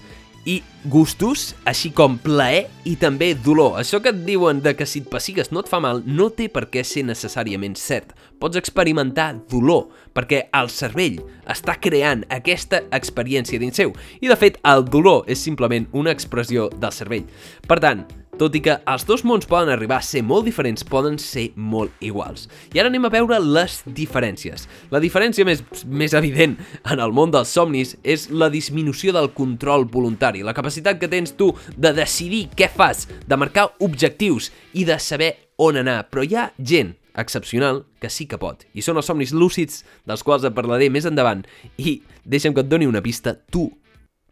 i 0.49 0.61
gustos, 0.89 1.55
així 1.69 1.91
com 1.93 2.17
plaer 2.21 2.65
i 2.89 2.95
també 3.01 3.35
dolor. 3.37 3.77
Això 3.81 4.01
que 4.01 4.13
et 4.13 4.23
diuen 4.25 4.63
de 4.65 4.73
que 4.77 4.87
si 4.89 5.03
et 5.03 5.11
pessigues 5.13 5.51
no 5.53 5.61
et 5.61 5.69
fa 5.69 5.81
mal 5.85 6.01
no 6.07 6.31
té 6.33 6.49
per 6.53 6.67
què 6.73 6.85
ser 6.87 7.05
necessàriament 7.09 7.77
cert. 7.77 8.15
Pots 8.41 8.57
experimentar 8.57 9.35
dolor, 9.51 9.91
perquè 10.17 10.47
el 10.57 10.73
cervell 10.73 11.21
està 11.45 11.77
creant 11.81 12.25
aquesta 12.33 12.83
experiència 12.97 13.61
dins 13.61 13.77
seu. 13.77 13.93
I 14.21 14.33
de 14.33 14.39
fet, 14.41 14.57
el 14.65 14.87
dolor 14.89 15.29
és 15.29 15.43
simplement 15.45 15.89
una 15.93 16.15
expressió 16.15 16.71
del 16.73 16.97
cervell. 16.97 17.29
Per 17.69 17.81
tant, 17.85 18.07
tot 18.41 18.55
i 18.57 18.63
que 18.65 18.79
els 18.89 19.05
dos 19.05 19.21
mons 19.29 19.45
poden 19.49 19.69
arribar 19.69 19.99
a 20.01 20.07
ser 20.07 20.23
molt 20.25 20.47
diferents, 20.49 20.85
poden 20.89 21.19
ser 21.21 21.51
molt 21.61 21.93
iguals. 22.05 22.47
I 22.73 22.81
ara 22.81 22.89
anem 22.89 23.05
a 23.05 23.13
veure 23.13 23.37
les 23.43 23.81
diferències. 23.85 24.65
La 24.93 25.03
diferència 25.03 25.45
més, 25.45 25.61
més 25.85 26.17
evident 26.17 26.57
en 26.81 27.03
el 27.05 27.13
món 27.13 27.35
dels 27.35 27.53
somnis 27.53 27.99
és 28.01 28.31
la 28.33 28.49
disminució 28.53 29.13
del 29.13 29.31
control 29.37 29.85
voluntari, 29.93 30.41
la 30.47 30.57
capacitat 30.57 30.97
que 31.01 31.11
tens 31.13 31.37
tu 31.37 31.53
de 31.77 31.93
decidir 31.97 32.47
què 32.57 32.71
fas, 32.73 33.07
de 33.29 33.37
marcar 33.37 33.69
objectius 33.85 34.49
i 34.73 34.87
de 34.89 34.97
saber 34.97 35.35
on 35.61 35.77
anar. 35.83 36.07
Però 36.09 36.25
hi 36.25 36.37
ha 36.37 36.51
gent 36.57 36.97
excepcional 37.21 37.85
que 38.01 38.09
sí 38.09 38.25
que 38.25 38.41
pot. 38.41 38.65
I 38.73 38.81
són 38.81 38.97
els 38.97 39.11
somnis 39.11 39.37
lúcids, 39.37 39.85
dels 40.09 40.25
quals 40.25 40.49
et 40.49 40.57
parlaré 40.57 40.89
més 40.89 41.05
endavant. 41.05 41.45
I 41.77 42.01
deixa'm 42.25 42.57
que 42.57 42.65
et 42.65 42.73
doni 42.73 42.89
una 42.89 43.05
pista, 43.05 43.37
tu 43.53 43.69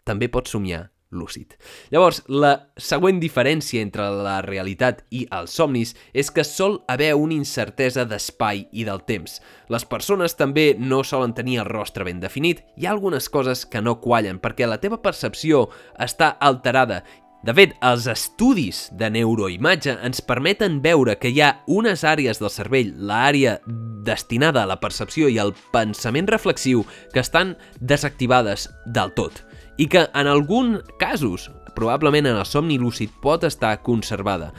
també 0.09 0.33
pots 0.33 0.57
somiar 0.57 0.87
lúcid. 1.11 1.55
Llavors, 1.91 2.23
la 2.29 2.71
següent 2.77 3.21
diferència 3.21 3.83
entre 3.85 4.09
la 4.12 4.38
realitat 4.45 5.05
i 5.11 5.25
els 5.35 5.55
somnis 5.57 5.95
és 6.12 6.31
que 6.31 6.45
sol 6.45 6.83
haver 6.88 7.15
una 7.17 7.37
incertesa 7.37 8.05
d'espai 8.09 8.67
i 8.73 8.85
del 8.88 9.05
temps. 9.09 9.38
Les 9.73 9.87
persones 9.88 10.37
també 10.37 10.75
no 10.79 11.05
solen 11.05 11.35
tenir 11.35 11.61
el 11.62 11.71
rostre 11.71 12.05
ben 12.05 12.21
definit. 12.21 12.65
Hi 12.77 12.87
ha 12.87 12.93
algunes 12.97 13.29
coses 13.29 13.65
que 13.67 13.83
no 13.83 14.00
quallen 14.03 14.43
perquè 14.43 14.69
la 14.69 14.81
teva 14.83 15.00
percepció 15.03 15.69
està 15.99 16.37
alterada 16.41 17.03
de 17.38 17.55
fet, 17.55 17.77
els 17.87 18.09
estudis 18.11 18.88
de 18.99 19.12
neuroimatge 19.15 19.93
ens 20.05 20.19
permeten 20.27 20.81
veure 20.83 21.15
que 21.23 21.31
hi 21.31 21.38
ha 21.38 21.53
unes 21.71 22.03
àrees 22.03 22.43
del 22.43 22.50
cervell, 22.50 22.91
l'àrea 22.99 23.61
destinada 24.05 24.65
a 24.65 24.71
la 24.73 24.81
percepció 24.83 25.31
i 25.31 25.38
al 25.38 25.55
pensament 25.73 26.27
reflexiu, 26.27 26.83
que 27.15 27.23
estan 27.23 27.55
desactivades 27.79 28.67
del 28.87 29.15
tot 29.15 29.45
i 29.78 29.87
que 29.87 30.04
en 30.12 30.26
algun 30.26 30.82
casos, 30.99 31.49
probablement 31.78 32.26
en 32.26 32.37
el 32.37 32.47
somni 32.47 32.76
lúcid, 32.78 33.14
pot 33.23 33.47
estar 33.47 33.78
conservada. 33.87 34.52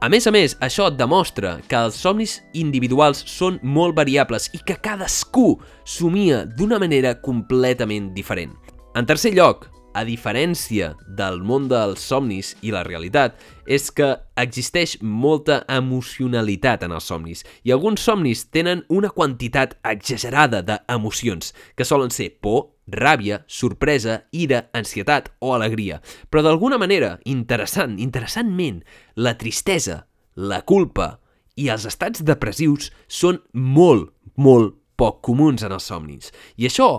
A 0.00 0.08
més 0.08 0.24
a 0.28 0.32
més, 0.32 0.54
això 0.64 0.86
demostra 0.92 1.58
que 1.68 1.76
els 1.76 1.98
somnis 2.00 2.38
individuals 2.56 3.20
són 3.28 3.58
molt 3.60 3.96
variables 3.98 4.48
i 4.56 4.60
que 4.64 4.78
cadascú 4.80 5.58
somia 5.84 6.46
d'una 6.46 6.78
manera 6.80 7.18
completament 7.20 8.14
diferent. 8.16 8.54
En 8.96 9.04
tercer 9.04 9.34
lloc, 9.36 9.66
a 9.92 10.04
diferència 10.06 10.94
del 11.18 11.40
món 11.44 11.68
dels 11.70 12.00
somnis 12.00 12.54
i 12.62 12.72
la 12.72 12.82
realitat, 12.86 13.36
és 13.66 13.90
que 13.92 14.08
existeix 14.40 14.96
molta 15.02 15.60
emocionalitat 15.68 16.86
en 16.86 16.94
els 16.96 17.08
somnis 17.10 17.44
i 17.66 17.74
alguns 17.74 18.02
somnis 18.06 18.46
tenen 18.54 18.84
una 18.88 19.10
quantitat 19.14 19.76
exagerada 19.84 20.62
d'emocions, 20.66 21.52
que 21.76 21.84
solen 21.86 22.14
ser 22.14 22.30
por, 22.40 22.70
ràbia, 22.96 23.42
sorpresa, 23.46 24.24
ira, 24.32 24.66
ansietat 24.76 25.30
o 25.40 25.54
alegria. 25.54 26.00
Però 26.30 26.42
d'alguna 26.44 26.78
manera, 26.78 27.18
interessant, 27.24 27.98
interessantment, 27.98 28.82
la 29.16 29.36
tristesa, 29.38 30.04
la 30.36 30.62
culpa 30.62 31.18
i 31.60 31.68
els 31.72 31.86
estats 31.88 32.24
depressius 32.24 32.90
són 33.08 33.40
molt, 33.52 34.10
molt 34.36 34.76
poc 35.00 35.20
comuns 35.24 35.64
en 35.64 35.72
els 35.76 35.88
somnis. 35.88 36.30
I 36.56 36.68
això 36.68 36.90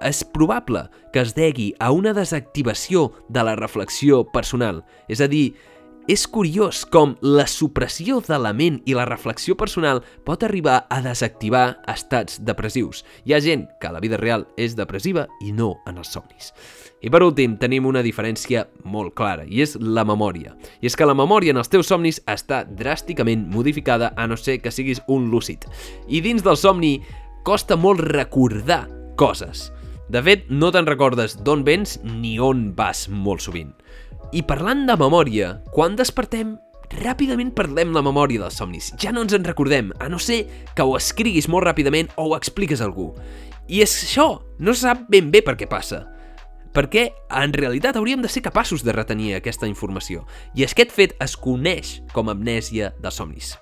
és 0.00 0.22
probable 0.32 0.86
que 1.12 1.20
es 1.20 1.34
degui 1.36 1.70
a 1.78 1.90
una 1.92 2.14
desactivació 2.16 3.10
de 3.28 3.44
la 3.44 3.56
reflexió 3.58 4.22
personal, 4.32 4.80
és 5.12 5.20
a 5.20 5.28
dir, 5.28 5.52
és 6.08 6.26
curiós 6.26 6.84
com 6.88 7.16
la 7.20 7.46
supressió 7.46 8.20
de 8.24 8.38
la 8.40 8.52
ment 8.56 8.80
i 8.88 8.94
la 8.96 9.06
reflexió 9.08 9.56
personal 9.58 10.00
pot 10.24 10.42
arribar 10.42 10.84
a 10.90 11.00
desactivar 11.04 11.80
estats 11.90 12.40
depressius. 12.44 13.04
Hi 13.24 13.34
ha 13.34 13.40
gent 13.44 13.66
que 13.80 13.88
a 13.88 13.92
la 13.92 14.00
vida 14.00 14.18
real 14.20 14.46
és 14.56 14.76
depressiva 14.78 15.26
i 15.44 15.52
no 15.52 15.76
en 15.86 15.98
els 16.00 16.12
somnis. 16.12 16.52
I 17.00 17.08
per 17.08 17.22
últim, 17.24 17.56
tenim 17.56 17.86
una 17.88 18.02
diferència 18.04 18.66
molt 18.84 19.14
clara, 19.16 19.46
i 19.48 19.62
és 19.64 19.76
la 19.80 20.04
memòria. 20.04 20.52
I 20.80 20.90
és 20.90 20.96
que 20.96 21.08
la 21.08 21.16
memòria 21.16 21.54
en 21.54 21.60
els 21.62 21.72
teus 21.72 21.88
somnis 21.88 22.20
està 22.28 22.62
dràsticament 22.64 23.46
modificada 23.48 24.12
a 24.16 24.26
no 24.28 24.36
ser 24.36 24.58
que 24.60 24.72
siguis 24.72 25.00
un 25.08 25.30
lúcid. 25.32 25.64
I 26.08 26.20
dins 26.20 26.44
del 26.44 26.60
somni 26.60 26.98
costa 27.44 27.76
molt 27.76 28.04
recordar 28.04 28.86
coses. 29.16 29.70
De 30.10 30.20
fet, 30.26 30.48
no 30.50 30.72
te'n 30.74 30.88
recordes 30.88 31.36
d'on 31.38 31.62
vens 31.64 32.00
ni 32.02 32.34
on 32.42 32.72
vas 32.74 33.06
molt 33.08 33.44
sovint. 33.46 33.70
I 34.30 34.44
parlant 34.46 34.84
de 34.86 34.94
memòria, 34.94 35.56
quan 35.74 35.96
despertem, 35.98 36.52
ràpidament 37.00 37.48
perdem 37.50 37.90
la 37.90 38.02
memòria 38.06 38.44
dels 38.44 38.60
somnis. 38.60 38.92
Ja 39.02 39.10
no 39.10 39.24
ens 39.26 39.34
en 39.34 39.42
recordem, 39.42 39.88
a 39.98 40.06
no 40.06 40.20
ser 40.22 40.44
que 40.76 40.86
ho 40.86 40.94
escriguis 40.94 41.48
molt 41.50 41.66
ràpidament 41.66 42.12
o 42.14 42.28
ho 42.28 42.36
expliques 42.36 42.78
a 42.78 42.86
algú. 42.86 43.08
I 43.66 43.82
és 43.82 43.94
això, 44.06 44.28
no 44.62 44.74
sap 44.78 45.08
ben 45.10 45.32
bé 45.34 45.42
per 45.42 45.56
què 45.58 45.66
passa. 45.66 46.04
Perquè, 46.70 47.08
en 47.42 47.54
realitat, 47.58 47.98
hauríem 47.98 48.22
de 48.22 48.30
ser 48.30 48.44
capaços 48.46 48.84
de 48.86 48.94
retenir 48.94 49.32
aquesta 49.34 49.66
informació. 49.66 50.22
I 50.54 50.62
aquest 50.68 50.94
fet 50.94 51.16
es 51.18 51.34
coneix 51.34 51.96
com 52.14 52.30
amnèsia 52.30 52.92
de 53.02 53.10
somnis. 53.10 53.56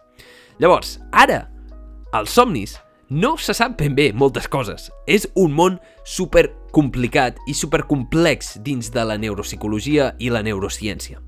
Llavors, 0.61 0.99
ara, 1.17 1.47
els 2.13 2.37
somnis 2.37 2.77
no 3.09 3.39
se 3.41 3.57
sap 3.57 3.79
ben 3.81 3.97
bé 3.97 4.11
moltes 4.13 4.49
coses. 4.53 4.91
És 5.09 5.31
un 5.33 5.57
món 5.57 5.81
super 6.05 6.51
complicat 6.79 7.41
i 7.51 7.57
supercomplex 7.59 8.61
dins 8.63 8.93
de 8.95 9.03
la 9.03 9.17
neuropsicologia 9.19 10.13
i 10.23 10.31
la 10.31 10.45
neurociència. 10.47 11.19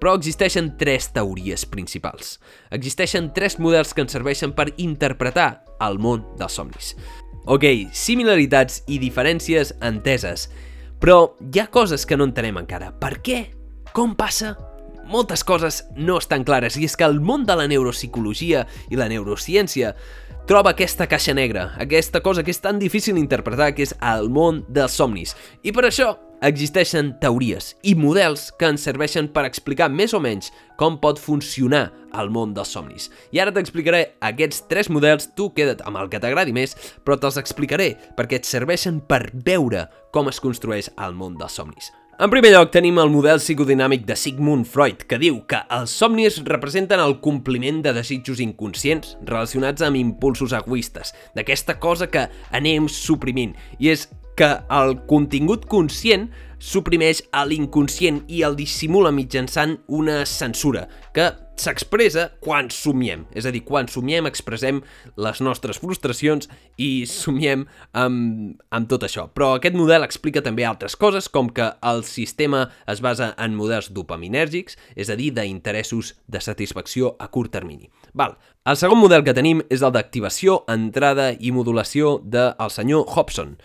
Però 0.00 0.14
existeixen 0.16 0.70
tres 0.80 1.10
teories 1.12 1.66
principals. 1.68 2.38
Existeixen 2.72 3.28
tres 3.36 3.58
models 3.60 3.92
que 3.92 4.00
ens 4.04 4.16
serveixen 4.16 4.54
per 4.56 4.70
interpretar 4.80 5.64
el 5.84 6.00
món 6.00 6.24
dels 6.40 6.56
somnis. 6.56 6.94
Ok, 7.44 7.66
similaritats 7.92 8.80
i 8.88 8.96
diferències 9.02 9.74
enteses, 9.84 10.48
però 11.00 11.34
hi 11.44 11.60
ha 11.60 11.68
coses 11.68 12.08
que 12.08 12.16
no 12.16 12.24
entenem 12.24 12.62
encara. 12.62 12.94
Per 12.96 13.18
què? 13.20 13.42
Com 13.92 14.16
passa? 14.16 14.54
Moltes 15.04 15.44
coses 15.44 15.82
no 16.00 16.16
estan 16.16 16.46
clares 16.48 16.78
i 16.80 16.86
és 16.88 16.96
que 16.96 17.04
el 17.04 17.20
món 17.20 17.44
de 17.44 17.58
la 17.60 17.68
neuropsicologia 17.68 18.64
i 18.88 18.96
la 18.96 19.10
neurociència 19.12 19.92
troba 20.46 20.74
aquesta 20.74 21.06
caixa 21.08 21.32
negra, 21.32 21.70
aquesta 21.80 22.20
cosa 22.20 22.42
que 22.44 22.52
és 22.52 22.60
tan 22.60 22.76
difícil 22.78 23.16
d'interpretar, 23.16 23.72
que 23.72 23.84
és 23.86 23.94
el 24.04 24.28
món 24.28 24.60
dels 24.68 24.92
somnis. 24.92 25.32
I 25.64 25.72
per 25.72 25.86
això 25.88 26.12
existeixen 26.44 27.14
teories 27.22 27.70
i 27.88 27.94
models 27.96 28.50
que 28.60 28.68
ens 28.68 28.84
serveixen 28.84 29.30
per 29.32 29.46
explicar 29.48 29.88
més 29.88 30.12
o 30.12 30.20
menys 30.20 30.50
com 30.76 30.98
pot 31.00 31.20
funcionar 31.22 31.86
el 32.20 32.28
món 32.34 32.52
dels 32.52 32.74
somnis. 32.76 33.08
I 33.32 33.40
ara 33.40 33.54
t'explicaré 33.56 34.04
aquests 34.20 34.66
tres 34.68 34.92
models, 34.92 35.30
tu 35.32 35.48
queda't 35.56 35.80
amb 35.88 36.02
el 36.02 36.12
que 36.12 36.20
t'agradi 36.20 36.52
més, 36.52 36.76
però 37.04 37.16
te'ls 37.16 37.40
explicaré 37.40 37.94
perquè 38.18 38.42
et 38.42 38.48
serveixen 38.48 39.00
per 39.00 39.30
veure 39.32 39.88
com 40.12 40.28
es 40.28 40.42
construeix 40.44 40.92
el 41.00 41.16
món 41.16 41.40
dels 41.40 41.56
somnis. 41.56 41.88
En 42.14 42.30
primer 42.30 42.52
lloc 42.54 42.68
tenim 42.70 43.00
el 43.02 43.08
model 43.10 43.40
psicodinàmic 43.42 44.04
de 44.06 44.14
Sigmund 44.14 44.68
Freud, 44.70 45.00
que 45.10 45.16
diu 45.18 45.40
que 45.50 45.58
els 45.74 45.90
somnis 45.98 46.36
representen 46.46 47.00
el 47.02 47.16
compliment 47.24 47.80
de 47.82 47.90
desitjos 47.96 48.38
inconscients 48.44 49.16
relacionats 49.26 49.82
amb 49.82 49.98
impulsos 49.98 50.54
egoistes, 50.54 51.10
d'aquesta 51.34 51.74
cosa 51.82 52.06
que 52.06 52.28
anem 52.54 52.86
suprimint, 52.86 53.56
i 53.82 53.90
és 53.90 54.06
que 54.38 54.50
el 54.80 54.98
contingut 55.10 55.68
conscient 55.70 56.28
suprimeix 56.64 57.20
a 57.36 57.44
l'inconscient 57.44 58.22
i 58.32 58.42
el 58.46 58.56
dissimula 58.56 59.12
mitjançant 59.12 59.78
una 59.92 60.22
censura 60.28 60.86
que 61.14 61.30
s'expressa 61.60 62.30
quan 62.42 62.70
somiem. 62.72 63.24
És 63.36 63.46
a 63.46 63.52
dir, 63.54 63.62
quan 63.66 63.86
somiem 63.90 64.26
expressem 64.26 64.80
les 65.20 65.42
nostres 65.44 65.78
frustracions 65.78 66.48
i 66.80 67.04
somiem 67.06 67.66
amb, 67.94 68.56
amb 68.74 68.90
tot 68.90 69.06
això. 69.06 69.28
Però 69.30 69.52
aquest 69.54 69.76
model 69.78 70.06
explica 70.06 70.42
també 70.42 70.66
altres 70.66 70.96
coses, 70.98 71.28
com 71.28 71.52
que 71.54 71.68
el 71.84 72.02
sistema 72.08 72.66
es 72.90 73.04
basa 73.04 73.32
en 73.38 73.54
models 73.54 73.92
dopaminèrgics, 73.94 74.78
és 74.96 75.12
a 75.12 75.18
dir, 75.20 75.30
d'interessos 75.36 76.14
de 76.26 76.42
satisfacció 76.42 77.14
a 77.18 77.30
curt 77.30 77.54
termini. 77.54 77.90
Val. 78.14 78.36
El 78.64 78.78
segon 78.80 78.96
model 78.96 79.20
que 79.26 79.34
tenim 79.36 79.58
és 79.68 79.82
el 79.84 79.92
d'activació, 79.92 80.62
entrada 80.72 81.34
i 81.36 81.50
modulació 81.52 82.16
del 82.24 82.70
senyor 82.72 83.04
Hobson. 83.12 83.58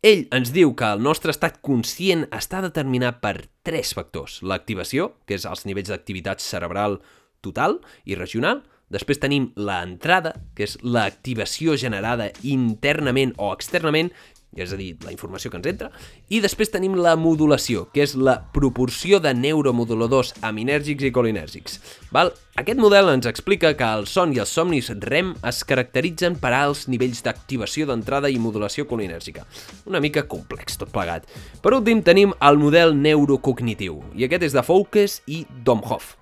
Ell 0.00 0.22
ens 0.32 0.48
diu 0.56 0.70
que 0.72 0.86
el 0.96 1.02
nostre 1.04 1.28
estat 1.34 1.58
conscient 1.60 2.22
està 2.32 2.62
determinat 2.64 3.18
per 3.20 3.34
tres 3.68 3.90
factors. 3.92 4.38
L'activació, 4.40 5.10
que 5.28 5.36
és 5.36 5.44
els 5.44 5.66
nivells 5.68 5.90
d'activitat 5.92 6.40
cerebral 6.40 6.96
total 7.44 7.76
i 8.08 8.16
regional. 8.16 8.62
Després 8.88 9.20
tenim 9.20 9.50
l'entrada, 9.60 10.32
que 10.56 10.64
és 10.64 10.78
l'activació 10.80 11.76
generada 11.76 12.30
internament 12.40 13.34
o 13.36 13.52
externament, 13.52 14.08
és 14.56 14.72
a 14.72 14.76
dir, 14.76 14.96
la 15.04 15.12
informació 15.14 15.50
que 15.50 15.58
ens 15.60 15.68
entra, 15.70 15.90
i 16.28 16.40
després 16.42 16.72
tenim 16.72 16.96
la 16.98 17.14
modulació, 17.18 17.84
que 17.94 18.02
és 18.02 18.16
la 18.18 18.36
proporció 18.54 19.20
de 19.22 19.32
neuromoduladors 19.36 20.34
aminèrgics 20.46 21.06
i 21.06 21.12
colinèrgics. 21.14 21.78
Val? 22.10 22.32
Aquest 22.60 22.80
model 22.82 23.12
ens 23.12 23.28
explica 23.30 23.72
que 23.78 23.86
el 23.86 24.08
son 24.10 24.34
i 24.34 24.40
els 24.42 24.52
somnis 24.52 24.90
REM 25.06 25.32
es 25.46 25.62
caracteritzen 25.64 26.36
per 26.42 26.50
alts 26.58 26.88
nivells 26.90 27.22
d'activació 27.24 27.86
d'entrada 27.88 28.28
i 28.28 28.40
modulació 28.42 28.88
colinèrgica. 28.90 29.46
Una 29.86 30.02
mica 30.02 30.26
complex 30.28 30.80
tot 30.80 30.90
plegat. 30.92 31.30
Per 31.62 31.76
últim 31.78 32.02
tenim 32.02 32.34
el 32.42 32.58
model 32.60 32.96
neurocognitiu, 32.98 34.02
i 34.18 34.26
aquest 34.26 34.50
és 34.50 34.56
de 34.58 34.66
Focus 34.66 35.20
i 35.30 35.44
Domhoff 35.64 36.16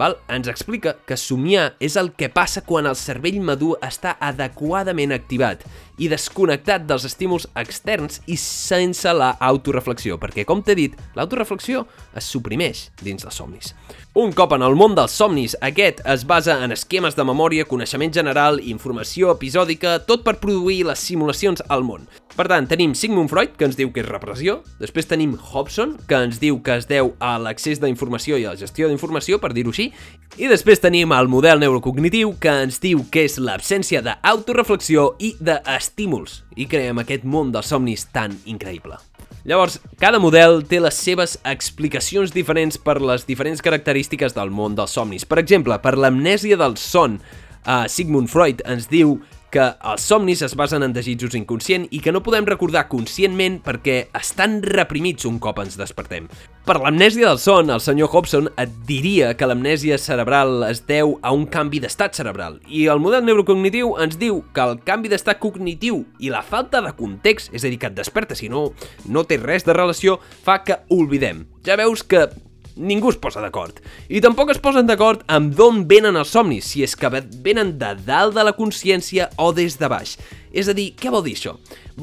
val? 0.00 0.16
ens 0.28 0.48
explica 0.48 0.94
que 1.06 1.16
somiar 1.20 1.74
és 1.82 1.96
el 2.00 2.12
que 2.16 2.30
passa 2.32 2.62
quan 2.66 2.88
el 2.88 2.96
cervell 2.98 3.40
madur 3.44 3.76
està 3.84 4.16
adequadament 4.20 5.12
activat 5.16 5.66
i 6.00 6.08
desconnectat 6.08 6.86
dels 6.88 7.04
estímuls 7.06 7.46
externs 7.60 8.22
i 8.26 8.38
sense 8.40 9.12
la 9.14 9.34
autoreflexió, 9.50 10.16
perquè, 10.20 10.46
com 10.48 10.64
t'he 10.64 10.76
dit, 10.78 10.96
l'autoreflexió 11.16 11.84
es 12.16 12.30
suprimeix 12.32 12.88
dins 13.04 13.26
dels 13.26 13.36
somnis. 13.36 13.74
Un 14.18 14.32
cop 14.34 14.56
en 14.56 14.64
el 14.66 14.74
món 14.74 14.96
dels 14.98 15.12
somnis, 15.14 15.54
aquest 15.62 16.00
es 16.08 16.24
basa 16.26 16.56
en 16.64 16.74
esquemes 16.74 17.14
de 17.14 17.22
memòria, 17.28 17.68
coneixement 17.68 18.10
general, 18.16 18.58
informació 18.58 19.30
episòdica, 19.36 20.00
tot 20.08 20.24
per 20.26 20.40
produir 20.42 20.82
les 20.88 21.04
simulacions 21.04 21.62
al 21.68 21.86
món. 21.86 22.08
Per 22.34 22.46
tant, 22.48 22.66
tenim 22.70 22.94
Sigmund 22.94 23.30
Freud, 23.30 23.56
que 23.58 23.66
ens 23.68 23.76
diu 23.76 23.90
que 23.92 24.00
és 24.02 24.08
repressió, 24.08 24.60
després 24.80 25.06
tenim 25.10 25.36
Hobson, 25.36 25.96
que 26.08 26.18
ens 26.24 26.38
diu 26.42 26.60
que 26.64 26.76
es 26.78 26.86
deu 26.90 27.12
a 27.20 27.34
l'accés 27.42 27.82
d'informació 27.82 28.38
i 28.38 28.46
a 28.46 28.54
la 28.54 28.58
gestió 28.58 28.88
d'informació, 28.88 29.38
per 29.42 29.52
dir-ho 29.54 29.74
així, 29.74 29.90
i 30.38 30.48
després 30.50 30.80
tenim 30.82 31.12
el 31.12 31.28
model 31.28 31.60
neurocognitiu, 31.60 32.32
que 32.40 32.54
ens 32.64 32.78
diu 32.82 33.02
que 33.12 33.26
és 33.28 33.36
l'absència 33.38 34.02
d'autoreflexió 34.06 35.10
i 35.18 35.34
d'estímuls, 35.90 36.44
i 36.56 36.66
creem 36.70 36.98
aquest 37.02 37.24
món 37.24 37.50
dels 37.52 37.68
somnis 37.68 38.06
tan 38.14 38.38
increïble. 38.46 38.96
Llavors, 39.44 39.80
cada 39.98 40.20
model 40.20 40.62
té 40.68 40.80
les 40.80 40.94
seves 40.94 41.38
explicacions 41.44 42.32
diferents 42.32 42.78
per 42.78 43.00
les 43.00 43.26
diferents 43.26 43.62
característiques 43.62 44.34
del 44.36 44.50
món 44.50 44.76
dels 44.76 44.92
somnis. 44.92 45.24
Per 45.24 45.38
exemple, 45.40 45.78
per 45.80 45.96
l'amnèsia 45.96 46.56
del 46.60 46.76
son, 46.76 47.18
uh, 47.66 47.88
Sigmund 47.88 48.28
Freud 48.28 48.62
ens 48.66 48.88
diu 48.88 49.18
que 49.50 49.66
els 49.92 50.04
somnis 50.06 50.42
es 50.46 50.54
basen 50.58 50.84
en 50.86 50.94
desitjos 50.94 51.34
inconscient 51.38 51.88
i 51.90 52.00
que 52.02 52.12
no 52.14 52.22
podem 52.24 52.46
recordar 52.48 52.86
conscientment 52.90 53.58
perquè 53.64 53.96
estan 54.16 54.60
reprimits 54.62 55.26
un 55.28 55.40
cop 55.42 55.60
ens 55.62 55.78
despertem. 55.78 56.28
Per 56.66 56.76
l'amnèsia 56.78 57.26
del 57.26 57.40
son, 57.42 57.70
el 57.72 57.80
senyor 57.82 58.12
Hobson 58.12 58.50
et 58.60 58.72
diria 58.86 59.32
que 59.34 59.48
l'amnèsia 59.48 59.98
cerebral 59.98 60.62
es 60.68 60.84
deu 60.86 61.16
a 61.22 61.32
un 61.34 61.46
canvi 61.50 61.80
d'estat 61.82 62.14
cerebral 62.18 62.60
i 62.68 62.84
el 62.92 63.02
model 63.02 63.24
neurocognitiu 63.26 63.96
ens 64.02 64.18
diu 64.20 64.44
que 64.54 64.66
el 64.68 64.78
canvi 64.86 65.10
d'estat 65.10 65.40
cognitiu 65.42 66.04
i 66.20 66.30
la 66.30 66.44
falta 66.46 66.82
de 66.84 66.92
context, 66.98 67.50
és 67.54 67.64
a 67.64 67.70
dir, 67.72 67.80
que 67.80 67.90
et 67.90 67.96
despertes 67.96 68.44
i 68.44 68.52
no, 68.52 68.68
no 69.08 69.24
té 69.26 69.40
res 69.40 69.66
de 69.66 69.74
relació, 69.74 70.20
fa 70.44 70.60
que 70.62 70.78
oblidem. 70.94 71.46
Ja 71.66 71.80
veus 71.80 72.04
que 72.06 72.28
ningú 72.76 73.10
es 73.10 73.18
posa 73.20 73.42
d'acord. 73.42 73.80
I 74.08 74.20
tampoc 74.22 74.52
es 74.54 74.60
posen 74.62 74.88
d'acord 74.88 75.24
amb 75.30 75.54
d'on 75.56 75.84
venen 75.90 76.18
els 76.20 76.32
somnis, 76.34 76.68
si 76.70 76.84
és 76.86 76.96
que 76.96 77.10
venen 77.10 77.76
de 77.80 77.94
dalt 78.06 78.36
de 78.36 78.44
la 78.46 78.54
consciència 78.56 79.30
o 79.38 79.50
des 79.56 79.78
de 79.80 79.90
baix. 79.90 80.16
És 80.52 80.68
a 80.68 80.74
dir, 80.76 80.92
què 80.98 81.12
vol 81.12 81.24
dir 81.26 81.36
això? 81.38 81.56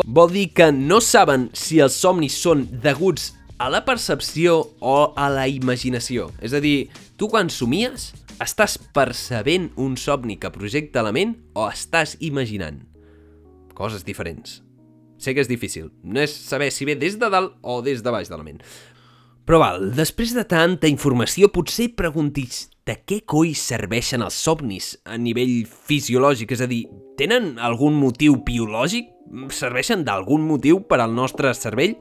Vol 0.06 0.32
dir 0.36 0.50
que 0.56 0.72
no 0.72 1.02
saben 1.04 1.50
si 1.54 1.82
els 1.84 1.98
somnis 1.98 2.38
són 2.38 2.68
deguts 2.84 3.34
a 3.58 3.72
la 3.74 3.84
percepció 3.86 4.60
o 4.80 4.98
a 5.18 5.30
la 5.34 5.48
imaginació. 5.50 6.30
És 6.42 6.54
a 6.54 6.62
dir, 6.62 6.90
tu 7.18 7.30
quan 7.32 7.50
somies, 7.50 8.12
estàs 8.44 8.78
percebent 8.94 9.72
un 9.82 9.98
somni 9.98 10.38
que 10.38 10.54
projecta 10.54 11.04
la 11.06 11.14
ment 11.16 11.36
o 11.58 11.66
estàs 11.72 12.16
imaginant? 12.22 12.84
Coses 13.78 14.06
diferents. 14.06 14.62
Sé 15.18 15.34
que 15.34 15.42
és 15.42 15.50
difícil, 15.50 15.90
no 16.06 16.22
és 16.22 16.34
saber 16.34 16.70
si 16.74 16.86
ve 16.86 16.94
des 16.96 17.18
de 17.18 17.30
dalt 17.34 17.56
o 17.66 17.80
des 17.82 18.04
de 18.06 18.14
baix 18.14 18.30
de 18.30 18.38
la 18.38 18.46
ment. 18.46 18.62
Però 19.48 19.62
val, 19.62 19.94
després 19.96 20.34
de 20.36 20.44
tanta 20.44 20.90
informació 20.92 21.48
potser 21.56 21.86
preguntis 21.96 22.66
de 22.84 22.98
què 23.08 23.22
coi 23.24 23.54
serveixen 23.56 24.20
els 24.26 24.36
somnis 24.44 24.90
a 25.08 25.16
nivell 25.16 25.62
fisiològic, 25.88 26.52
és 26.52 26.64
a 26.64 26.68
dir, 26.68 26.82
tenen 27.16 27.54
algun 27.64 27.96
motiu 27.96 28.36
biològic? 28.44 29.14
Serveixen 29.56 30.04
d'algun 30.08 30.44
motiu 30.48 30.82
per 30.88 31.00
al 31.00 31.16
nostre 31.16 31.54
cervell? 31.56 31.96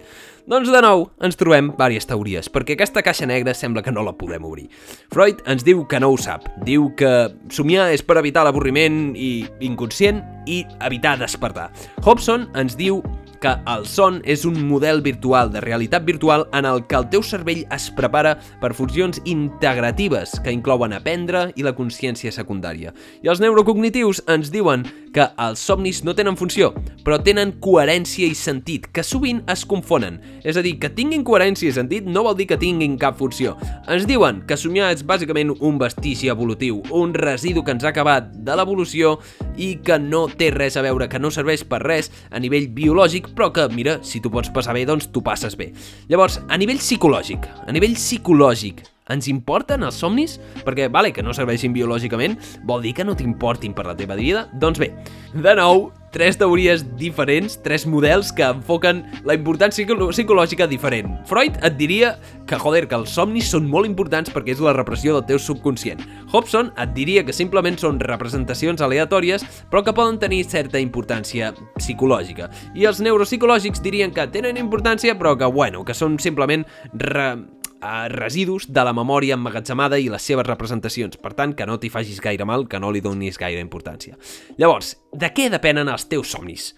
Doncs 0.50 0.72
de 0.74 0.80
nou, 0.82 1.04
ens 1.22 1.38
trobem 1.38 1.68
diverses 1.72 2.10
teories, 2.10 2.50
perquè 2.50 2.74
aquesta 2.74 3.04
caixa 3.06 3.26
negra 3.30 3.54
sembla 3.54 3.82
que 3.82 3.94
no 3.94 4.02
la 4.02 4.16
podem 4.18 4.42
obrir. 4.46 4.66
Freud 5.14 5.44
ens 5.46 5.62
diu 5.66 5.84
que 5.86 6.02
no 6.02 6.10
ho 6.10 6.18
sap. 6.18 6.48
Diu 6.66 6.88
que 6.98 7.12
somiar 7.54 7.92
és 7.94 8.02
per 8.02 8.18
evitar 8.18 8.42
l'avorriment 8.46 9.14
i 9.14 9.46
inconscient 9.66 10.18
i 10.50 10.64
evitar 10.86 11.14
despertar. 11.22 11.70
Hobson 12.02 12.50
ens 12.58 12.74
diu 12.78 13.04
que 13.40 13.52
el 13.72 13.86
son 13.86 14.20
és 14.24 14.44
un 14.48 14.58
model 14.68 15.02
virtual 15.04 15.50
de 15.52 15.60
realitat 15.60 16.04
virtual 16.04 16.46
en 16.56 16.66
el 16.68 16.84
que 16.86 16.98
el 16.98 17.08
teu 17.12 17.22
cervell 17.22 17.64
es 17.74 17.88
prepara 17.96 18.36
per 18.60 18.74
funcions 18.74 19.20
integratives 19.24 20.38
que 20.44 20.54
inclouen 20.54 20.94
aprendre 20.96 21.50
i 21.56 21.66
la 21.66 21.74
consciència 21.76 22.32
secundària. 22.34 22.94
I 23.22 23.32
els 23.32 23.42
neurocognitius 23.42 24.22
ens 24.32 24.52
diuen 24.54 24.86
que 25.16 25.24
els 25.40 25.62
somnis 25.64 26.02
no 26.04 26.12
tenen 26.12 26.36
funció, 26.36 26.72
però 27.04 27.16
tenen 27.24 27.54
coherència 27.64 28.26
i 28.28 28.34
sentit, 28.36 28.90
que 28.92 29.04
sovint 29.06 29.40
es 29.48 29.64
confonen. 29.68 30.18
És 30.44 30.58
a 30.60 30.64
dir, 30.64 30.74
que 30.82 30.90
tinguin 30.92 31.24
coherència 31.24 31.70
i 31.70 31.76
sentit 31.76 32.04
no 32.04 32.26
vol 32.26 32.36
dir 32.36 32.48
que 32.50 32.60
tinguin 32.60 32.98
cap 33.00 33.16
funció. 33.16 33.54
Ens 33.88 34.04
diuen 34.08 34.42
que 34.46 34.58
somiar 34.60 34.90
és 34.92 35.04
bàsicament 35.06 35.54
un 35.56 35.80
vestigi 35.80 36.28
evolutiu, 36.32 36.82
un 36.92 37.14
residu 37.16 37.64
que 37.64 37.72
ens 37.72 37.86
ha 37.86 37.94
acabat 37.94 38.28
de 38.44 38.56
l'evolució 38.58 39.16
i 39.56 39.76
que 39.84 39.96
no 40.02 40.26
té 40.28 40.50
res 40.52 40.76
a 40.76 40.84
veure, 40.84 41.08
que 41.08 41.22
no 41.22 41.32
serveix 41.32 41.64
per 41.64 41.80
res 41.86 42.12
a 42.30 42.42
nivell 42.42 42.68
biològic, 42.76 43.25
però 43.34 43.50
que, 43.54 43.66
mira, 43.72 43.98
si 44.06 44.20
tu 44.22 44.30
pots 44.32 44.52
passar 44.54 44.76
bé, 44.76 44.84
doncs 44.88 45.10
tu 45.12 45.22
passes 45.24 45.56
bé. 45.58 45.72
Llavors, 46.10 46.40
a 46.48 46.58
nivell 46.60 46.82
psicològic, 46.82 47.48
a 47.66 47.74
nivell 47.74 47.96
psicològic, 47.98 48.84
ens 49.12 49.28
importen 49.30 49.86
els 49.86 49.98
somnis? 50.02 50.36
Perquè, 50.66 50.88
vale, 50.92 51.12
que 51.14 51.22
no 51.22 51.34
serveixin 51.36 51.74
biològicament, 51.74 52.36
vol 52.66 52.82
dir 52.82 52.94
que 52.96 53.06
no 53.06 53.14
t'importin 53.18 53.74
per 53.76 53.86
la 53.86 53.94
teva 53.98 54.18
vida? 54.18 54.46
Doncs 54.54 54.82
bé, 54.82 54.90
de 55.34 55.54
nou, 55.58 55.88
tres 56.16 56.38
teories 56.40 56.80
diferents, 56.96 57.58
tres 57.60 57.84
models 57.86 58.30
que 58.32 58.46
enfoquen 58.48 59.02
la 59.28 59.34
importància 59.36 59.84
psicològica 59.84 60.64
diferent. 60.64 61.10
Freud 61.28 61.58
et 61.60 61.76
diria 61.76 62.14
que, 62.48 62.56
joder, 62.56 62.86
que 62.88 62.96
els 62.96 63.12
somnis 63.12 63.50
són 63.52 63.66
molt 63.68 63.84
importants 63.84 64.32
perquè 64.32 64.54
és 64.54 64.62
la 64.64 64.72
repressió 64.72 65.12
del 65.12 65.26
teu 65.28 65.36
subconscient. 65.36 66.00
Hobson 66.32 66.70
et 66.80 66.94
diria 66.96 67.20
que 67.26 67.36
simplement 67.36 67.76
són 67.76 68.00
representacions 68.00 68.80
aleatòries, 68.80 69.44
però 69.68 69.82
que 69.84 69.92
poden 69.92 70.16
tenir 70.22 70.46
certa 70.48 70.80
importància 70.80 71.52
psicològica. 71.76 72.48
I 72.72 72.88
els 72.88 73.02
neuropsicològics 73.04 73.84
dirien 73.84 74.14
que 74.16 74.24
tenen 74.32 74.56
importància, 74.56 75.18
però 75.20 75.36
que, 75.36 75.52
bueno, 75.52 75.84
que 75.84 75.92
són 75.92 76.16
simplement 76.22 76.64
re 76.96 77.34
a 77.80 78.08
residus 78.08 78.68
de 78.72 78.84
la 78.84 78.94
memòria 78.96 79.36
emmagatzemada 79.36 79.98
i 80.00 80.08
les 80.12 80.22
seves 80.22 80.46
representacions. 80.46 81.18
Per 81.20 81.34
tant, 81.36 81.54
que 81.56 81.66
no 81.66 81.78
t'hi 81.80 81.90
facis 81.92 82.22
gaire 82.24 82.46
mal, 82.48 82.68
que 82.68 82.80
no 82.80 82.92
li 82.92 83.02
donis 83.04 83.38
gaire 83.40 83.62
importància. 83.62 84.16
Llavors, 84.58 84.96
de 85.12 85.32
què 85.34 85.50
depenen 85.52 85.90
els 85.92 86.08
teus 86.10 86.32
somnis? 86.32 86.72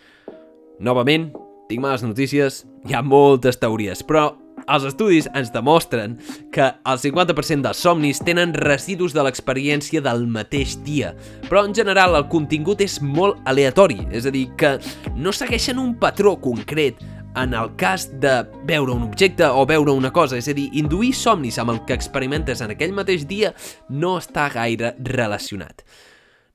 Novament, 0.80 1.30
tinc 1.68 1.82
males 1.84 2.04
notícies, 2.06 2.62
hi 2.88 2.94
ha 2.96 3.02
moltes 3.04 3.58
teories, 3.60 4.02
però 4.06 4.30
els 4.68 4.84
estudis 4.88 5.28
ens 5.36 5.52
demostren 5.54 6.16
que 6.52 6.66
el 6.66 7.00
50% 7.00 7.64
dels 7.64 7.82
somnis 7.84 8.20
tenen 8.24 8.54
residus 8.56 9.14
de 9.16 9.24
l'experiència 9.24 10.02
del 10.04 10.26
mateix 10.28 10.76
dia, 10.84 11.14
però 11.48 11.64
en 11.66 11.76
general 11.76 12.16
el 12.18 12.26
contingut 12.32 12.82
és 12.84 12.98
molt 13.04 13.40
aleatori, 13.48 14.00
és 14.12 14.26
a 14.28 14.34
dir, 14.34 14.48
que 14.58 14.76
no 15.16 15.32
segueixen 15.32 15.80
un 15.80 15.94
patró 16.00 16.36
concret 16.42 17.00
en 17.42 17.54
el 17.54 17.74
cas 17.76 18.08
de 18.20 18.42
veure 18.66 18.92
un 18.92 19.02
objecte 19.02 19.46
o 19.46 19.64
veure 19.66 19.92
una 19.94 20.10
cosa, 20.12 20.38
és 20.38 20.48
a 20.50 20.54
dir, 20.56 20.68
induir 20.80 21.12
somnis 21.14 21.58
amb 21.58 21.72
el 21.74 21.82
que 21.86 21.96
experimentes 21.96 22.62
en 22.64 22.74
aquell 22.74 22.94
mateix 22.96 23.26
dia 23.30 23.52
no 23.88 24.16
està 24.18 24.48
gaire 24.54 24.94
relacionat. 25.04 25.84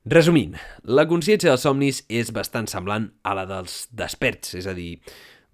Resumint, 0.04 0.58
la 0.84 1.06
consciència 1.08 1.48
dels 1.48 1.64
somnis 1.64 2.02
és 2.12 2.32
bastant 2.36 2.68
semblant 2.68 3.08
a 3.24 3.32
la 3.38 3.46
dels 3.48 3.86
desperts, 3.96 4.52
és 4.60 4.68
a 4.68 4.74
dir, 4.76 4.98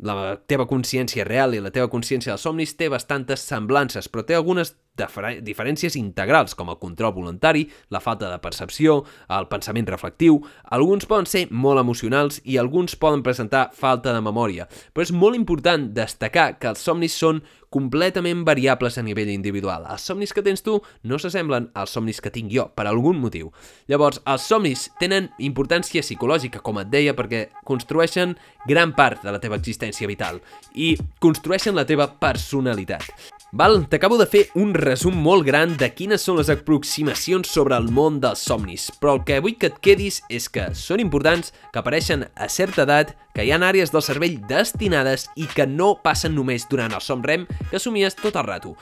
la 0.02 0.34
teva 0.48 0.66
consciència 0.66 1.26
real 1.28 1.54
i 1.54 1.60
la 1.62 1.70
teva 1.70 1.90
consciència 1.92 2.32
dels 2.32 2.46
somnis 2.48 2.74
té 2.74 2.88
bastantes 2.90 3.44
semblances, 3.46 4.08
però 4.08 4.24
té 4.26 4.34
algunes 4.34 4.74
diferències 5.06 5.96
integrals, 5.96 6.54
com 6.54 6.70
el 6.72 6.78
control 6.82 7.14
voluntari, 7.16 7.66
la 7.88 8.00
falta 8.00 8.30
de 8.30 8.40
percepció, 8.42 9.04
el 9.28 9.48
pensament 9.48 9.88
reflectiu. 9.88 10.40
Alguns 10.70 11.06
poden 11.06 11.26
ser 11.30 11.46
molt 11.50 11.80
emocionals 11.80 12.40
i 12.44 12.58
alguns 12.58 12.96
poden 12.96 13.22
presentar 13.22 13.70
falta 13.76 14.12
de 14.12 14.20
memòria. 14.20 14.68
Però 14.92 15.06
és 15.06 15.14
molt 15.14 15.38
important 15.38 15.90
destacar 15.94 16.58
que 16.58 16.70
els 16.70 16.84
somnis 16.84 17.16
són 17.16 17.42
completament 17.70 18.42
variables 18.44 18.98
a 18.98 19.04
nivell 19.06 19.30
individual. 19.30 19.86
Els 19.88 20.02
somnis 20.02 20.34
que 20.34 20.42
tens 20.42 20.64
tu 20.66 20.80
no 21.06 21.18
s'assemblen 21.22 21.70
als 21.78 21.94
somnis 21.94 22.20
que 22.20 22.32
tinc 22.34 22.50
jo, 22.52 22.66
per 22.74 22.88
algun 22.90 23.20
motiu. 23.22 23.52
Llavors, 23.88 24.20
els 24.26 24.46
somnis 24.50 24.88
tenen 25.00 25.30
importància 25.38 26.02
psicològica, 26.02 26.60
com 26.66 26.82
et 26.82 26.90
deia, 26.90 27.14
perquè 27.14 27.46
construeixen 27.64 28.34
gran 28.66 28.96
part 28.98 29.22
de 29.22 29.30
la 29.32 29.40
teva 29.42 29.60
existència 29.60 30.10
vital 30.10 30.42
i 30.74 30.96
construeixen 31.22 31.78
la 31.78 31.86
teva 31.86 32.10
personalitat. 32.18 33.06
Val, 33.52 33.88
t'acabo 33.90 34.14
de 34.14 34.28
fer 34.30 34.44
un 34.54 34.70
resum 34.78 35.16
molt 35.18 35.42
gran 35.42 35.72
de 35.74 35.88
quines 35.90 36.22
són 36.22 36.36
les 36.38 36.52
aproximacions 36.52 37.50
sobre 37.50 37.74
el 37.74 37.88
món 37.90 38.20
dels 38.22 38.44
somnis, 38.46 38.84
però 39.02 39.16
el 39.16 39.24
que 39.26 39.40
vull 39.42 39.56
que 39.58 39.72
et 39.72 39.80
quedis 39.82 40.20
és 40.30 40.46
que 40.54 40.68
són 40.78 41.02
importants, 41.02 41.50
que 41.74 41.82
apareixen 41.82 42.28
a 42.30 42.46
certa 42.46 42.86
edat, 42.86 43.16
que 43.34 43.42
hi 43.42 43.50
ha 43.50 43.58
àrees 43.58 43.90
del 43.90 44.06
cervell 44.06 44.38
destinades 44.46 45.26
i 45.34 45.50
que 45.50 45.66
no 45.66 45.96
passen 45.98 46.38
només 46.38 46.68
durant 46.70 46.94
el 46.94 47.02
som 47.02 47.26
REM, 47.26 47.48
que 47.72 47.82
somies 47.82 48.14
tot 48.22 48.38
el 48.38 48.46
rato. 48.46 48.76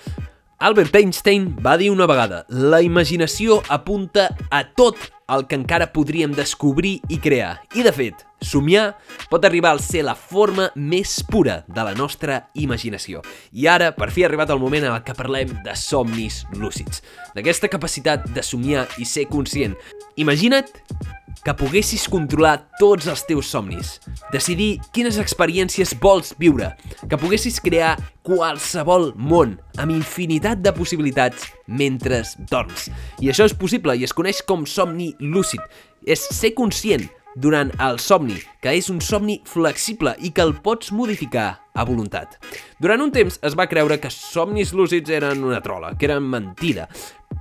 Albert 0.60 0.96
Einstein 0.96 1.52
va 1.62 1.76
dir 1.78 1.92
una 1.94 2.06
vegada 2.10 2.40
la 2.50 2.80
imaginació 2.82 3.60
apunta 3.70 4.24
a 4.50 4.64
tot 4.66 4.96
el 5.30 5.44
que 5.46 5.54
encara 5.54 5.92
podríem 5.94 6.32
descobrir 6.34 6.96
i 7.06 7.20
crear. 7.22 7.60
I 7.78 7.84
de 7.86 7.92
fet, 7.94 8.24
somiar 8.42 8.96
pot 9.30 9.46
arribar 9.46 9.76
a 9.76 9.84
ser 9.84 10.02
la 10.02 10.16
forma 10.18 10.66
més 10.74 11.20
pura 11.22 11.60
de 11.68 11.84
la 11.86 11.94
nostra 11.94 12.40
imaginació. 12.58 13.22
I 13.52 13.68
ara, 13.70 13.92
per 13.94 14.10
fi 14.10 14.24
ha 14.24 14.32
arribat 14.32 14.50
el 14.50 14.58
moment 14.58 14.88
en 14.88 14.96
el 14.96 15.04
que 15.06 15.14
parlem 15.14 15.52
de 15.62 15.76
somnis 15.78 16.40
lúcids, 16.56 17.04
d'aquesta 17.38 17.70
capacitat 17.70 18.26
de 18.34 18.42
somiar 18.42 18.88
i 18.98 19.06
ser 19.06 19.28
conscient. 19.30 19.78
Imagina't 20.18 20.74
que 21.44 21.54
poguessis 21.56 22.06
controlar 22.10 22.68
tots 22.80 23.08
els 23.10 23.24
teus 23.28 23.50
somnis, 23.52 23.98
decidir 24.32 24.78
quines 24.94 25.18
experiències 25.20 25.94
vols 26.02 26.34
viure, 26.40 26.72
que 27.08 27.20
poguessis 27.20 27.60
crear 27.64 27.96
qualsevol 28.26 29.12
món 29.16 29.56
amb 29.78 29.94
infinitat 29.94 30.60
de 30.64 30.74
possibilitats 30.76 31.48
mentre 31.66 32.22
dorms. 32.50 32.88
I 33.22 33.30
això 33.32 33.48
és 33.48 33.56
possible 33.56 33.96
i 33.96 34.04
es 34.04 34.16
coneix 34.16 34.42
com 34.46 34.66
somni 34.66 35.14
lúcid. 35.20 35.62
És 36.06 36.22
ser 36.32 36.54
conscient 36.56 37.08
durant 37.38 37.70
el 37.84 37.98
somni, 38.02 38.38
que 38.62 38.72
és 38.74 38.88
un 38.90 39.00
somni 39.04 39.38
flexible 39.46 40.14
i 40.24 40.32
que 40.34 40.42
el 40.42 40.56
pots 40.64 40.90
modificar 40.94 41.48
a 41.78 41.84
voluntat. 41.86 42.34
Durant 42.82 43.02
un 43.04 43.12
temps 43.14 43.38
es 43.46 43.54
va 43.58 43.68
creure 43.70 44.00
que 44.02 44.10
somnis 44.10 44.72
lúcids 44.74 45.12
eren 45.14 45.44
una 45.46 45.60
trola, 45.62 45.94
que 45.98 46.08
eren 46.08 46.26
mentida, 46.26 46.88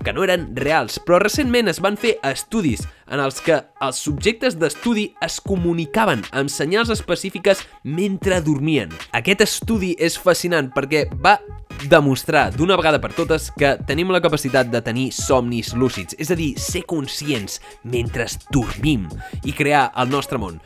que 0.04 0.14
no 0.14 0.24
eren 0.26 0.50
reals, 0.56 1.00
però 1.04 1.20
recentment 1.22 1.70
es 1.72 1.82
van 1.84 1.98
fer 2.00 2.18
estudis 2.26 2.86
en 3.08 3.22
els 3.24 3.40
que 3.44 3.60
els 3.84 4.00
subjectes 4.04 4.58
d'estudi 4.60 5.10
es 5.24 5.40
comunicaven 5.44 6.26
amb 6.32 6.52
senyals 6.52 6.92
específiques 6.94 7.64
mentre 7.84 8.42
dormien. 8.46 8.92
Aquest 9.18 9.46
estudi 9.48 9.94
és 10.00 10.20
fascinant 10.20 10.72
perquè 10.76 11.08
va 11.24 11.38
demostrar 11.86 12.50
d'una 12.56 12.78
vegada 12.80 13.00
per 13.02 13.14
totes 13.14 13.52
que 13.58 13.76
tenim 13.88 14.12
la 14.14 14.22
capacitat 14.24 14.72
de 14.74 14.82
tenir 14.82 15.12
somnis 15.14 15.74
lúcids, 15.78 16.18
és 16.18 16.32
a 16.34 16.38
dir, 16.38 16.54
ser 16.60 16.84
conscients 16.90 17.62
mentre 17.84 18.28
dormim 18.52 19.06
i 19.46 19.54
crear 19.54 19.92
el 19.96 20.10
nostre 20.10 20.42
món. 20.42 20.58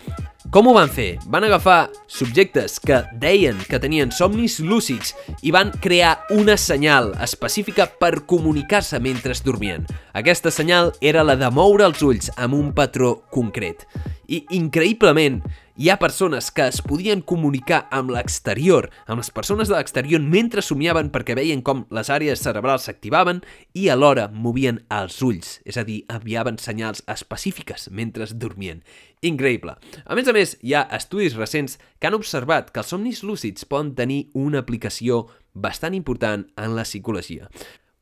Com 0.50 0.66
ho 0.66 0.72
van 0.74 0.90
fer? 0.90 1.20
Van 1.30 1.46
agafar 1.46 1.92
subjectes 2.10 2.80
que 2.82 3.04
deien 3.22 3.60
que 3.70 3.78
tenien 3.80 4.10
somnis 4.10 4.58
lúcids 4.58 5.14
i 5.46 5.54
van 5.54 5.70
crear 5.84 6.16
una 6.34 6.56
senyal 6.58 7.12
específica 7.22 7.86
per 7.86 8.24
comunicar-se 8.26 8.98
mentre 9.00 9.38
dormien. 9.46 9.86
Aquesta 10.18 10.50
senyal 10.50 10.96
era 11.00 11.22
la 11.24 11.38
de 11.38 11.52
moure 11.54 11.86
els 11.86 12.02
ulls 12.02 12.34
amb 12.38 12.58
un 12.58 12.74
patró 12.74 13.20
concret. 13.30 13.86
I, 14.32 14.46
increïblement, 14.56 15.42
hi 15.76 15.90
ha 15.92 15.98
persones 16.00 16.48
que 16.56 16.64
es 16.72 16.78
podien 16.88 17.20
comunicar 17.28 17.82
amb 17.92 18.14
l'exterior, 18.16 18.86
amb 19.04 19.20
les 19.20 19.32
persones 19.36 19.68
de 19.68 19.76
l'exterior 19.76 20.24
mentre 20.24 20.64
somiaven 20.64 21.10
perquè 21.12 21.36
veien 21.36 21.60
com 21.68 21.82
les 21.92 22.08
àrees 22.14 22.40
cerebrals 22.40 22.88
s'activaven 22.88 23.42
i 23.76 23.90
alhora 23.92 24.30
movien 24.32 24.80
els 24.88 25.18
ulls, 25.28 25.58
és 25.68 25.76
a 25.76 25.84
dir, 25.84 26.06
enviaven 26.08 26.62
senyals 26.64 27.04
específiques 27.12 27.90
mentre 27.92 28.30
dormien. 28.32 28.80
Increïble. 29.20 29.76
A 30.06 30.16
més 30.16 30.32
a 30.32 30.38
més, 30.38 30.56
hi 30.64 30.78
ha 30.80 30.88
estudis 30.96 31.36
recents 31.36 31.76
que 32.00 32.08
han 32.08 32.16
observat 32.16 32.72
que 32.72 32.86
els 32.86 32.96
somnis 32.96 33.26
lúcids 33.28 33.68
poden 33.68 33.92
tenir 34.00 34.30
una 34.32 34.64
aplicació 34.64 35.26
bastant 35.52 35.94
important 35.98 36.48
en 36.56 36.78
la 36.78 36.88
psicologia. 36.88 37.52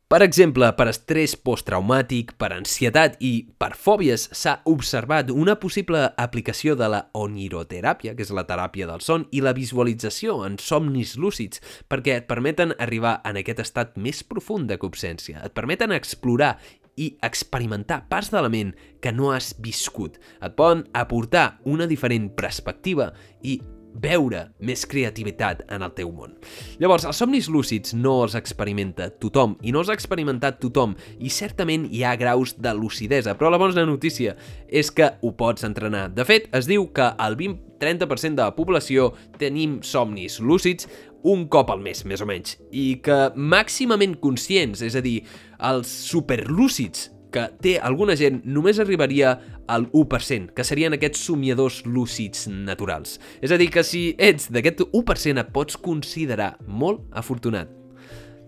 Per 0.09 0.23
exemple, 0.25 0.65
per 0.73 0.87
estrès 0.89 1.35
posttraumàtic, 1.37 2.31
per 2.41 2.47
ansietat 2.55 3.19
i 3.21 3.43
per 3.61 3.75
fòbies 3.77 4.23
s'ha 4.33 4.55
observat 4.71 5.29
una 5.29 5.53
possible 5.61 6.01
aplicació 6.17 6.73
de 6.73 6.87
la 6.89 7.03
oniroteràpia, 7.13 8.15
que 8.17 8.25
és 8.25 8.31
la 8.33 8.47
teràpia 8.49 8.87
del 8.89 9.05
son, 9.05 9.27
i 9.29 9.43
la 9.45 9.53
visualització 9.53 10.39
en 10.47 10.57
somnis 10.57 11.13
lúcids, 11.13 11.61
perquè 11.85 12.17
et 12.17 12.27
permeten 12.31 12.73
arribar 12.81 13.19
en 13.21 13.37
aquest 13.37 13.61
estat 13.67 14.01
més 14.01 14.23
profund 14.25 14.65
de 14.73 14.81
cobsència, 14.81 15.45
et 15.45 15.53
permeten 15.53 15.93
explorar 15.93 16.55
i 16.97 17.11
experimentar 17.21 18.07
parts 18.09 18.33
de 18.33 18.41
la 18.41 18.49
ment 18.49 18.73
que 19.05 19.13
no 19.13 19.29
has 19.29 19.53
viscut. 19.61 20.17
Et 20.41 20.57
poden 20.57 20.87
aportar 20.97 21.59
una 21.69 21.85
diferent 21.85 22.31
perspectiva 22.33 23.11
i 23.45 23.59
veure 23.93 24.45
més 24.59 24.85
creativitat 24.89 25.63
en 25.71 25.83
el 25.85 25.93
teu 25.97 26.11
món. 26.13 26.35
Llavors, 26.81 27.05
els 27.09 27.19
somnis 27.19 27.49
lúcids 27.51 27.95
no 27.97 28.19
els 28.23 28.35
experimenta 28.39 29.09
tothom 29.09 29.57
i 29.61 29.73
no 29.73 29.83
els 29.83 29.91
ha 29.91 29.97
experimentat 29.97 30.59
tothom 30.61 30.95
i 31.19 31.31
certament 31.33 31.87
hi 31.91 32.03
ha 32.03 32.15
graus 32.19 32.55
de 32.59 32.73
lucidesa, 32.77 33.35
però 33.37 33.51
la 33.51 33.59
bona 33.61 33.85
notícia 33.85 34.35
és 34.67 34.91
que 34.91 35.11
ho 35.21 35.33
pots 35.37 35.65
entrenar. 35.67 36.09
De 36.13 36.25
fet, 36.25 36.49
es 36.55 36.69
diu 36.69 36.89
que 36.93 37.11
el 37.19 37.37
20-30% 37.39 38.39
de 38.39 38.45
la 38.45 38.55
població 38.55 39.13
tenim 39.39 39.79
somnis 39.83 40.39
lúcids 40.39 40.89
un 41.23 41.47
cop 41.51 41.71
al 41.73 41.81
mes, 41.83 42.05
més 42.07 42.21
o 42.23 42.27
menys, 42.29 42.55
i 42.71 43.01
que 43.03 43.17
màximament 43.35 44.15
conscients, 44.23 44.83
és 44.85 44.95
a 44.95 45.03
dir, 45.03 45.17
els 45.59 45.89
superlúcids 45.89 47.09
que 47.33 47.45
té 47.61 47.75
alguna 47.77 48.15
gent 48.19 48.41
només 48.45 48.79
arribaria 48.81 49.35
al 49.69 49.87
1%, 49.91 50.53
que 50.55 50.65
serien 50.65 50.95
aquests 50.95 51.25
somiadors 51.29 51.83
lúcids 51.85 52.47
naturals. 52.49 53.19
És 53.41 53.53
a 53.53 53.59
dir, 53.61 53.69
que 53.73 53.83
si 53.85 54.13
ets 54.17 54.49
d'aquest 54.53 54.85
1% 54.89 55.43
et 55.43 55.51
pots 55.53 55.77
considerar 55.77 56.55
molt 56.65 57.05
afortunat. 57.11 57.69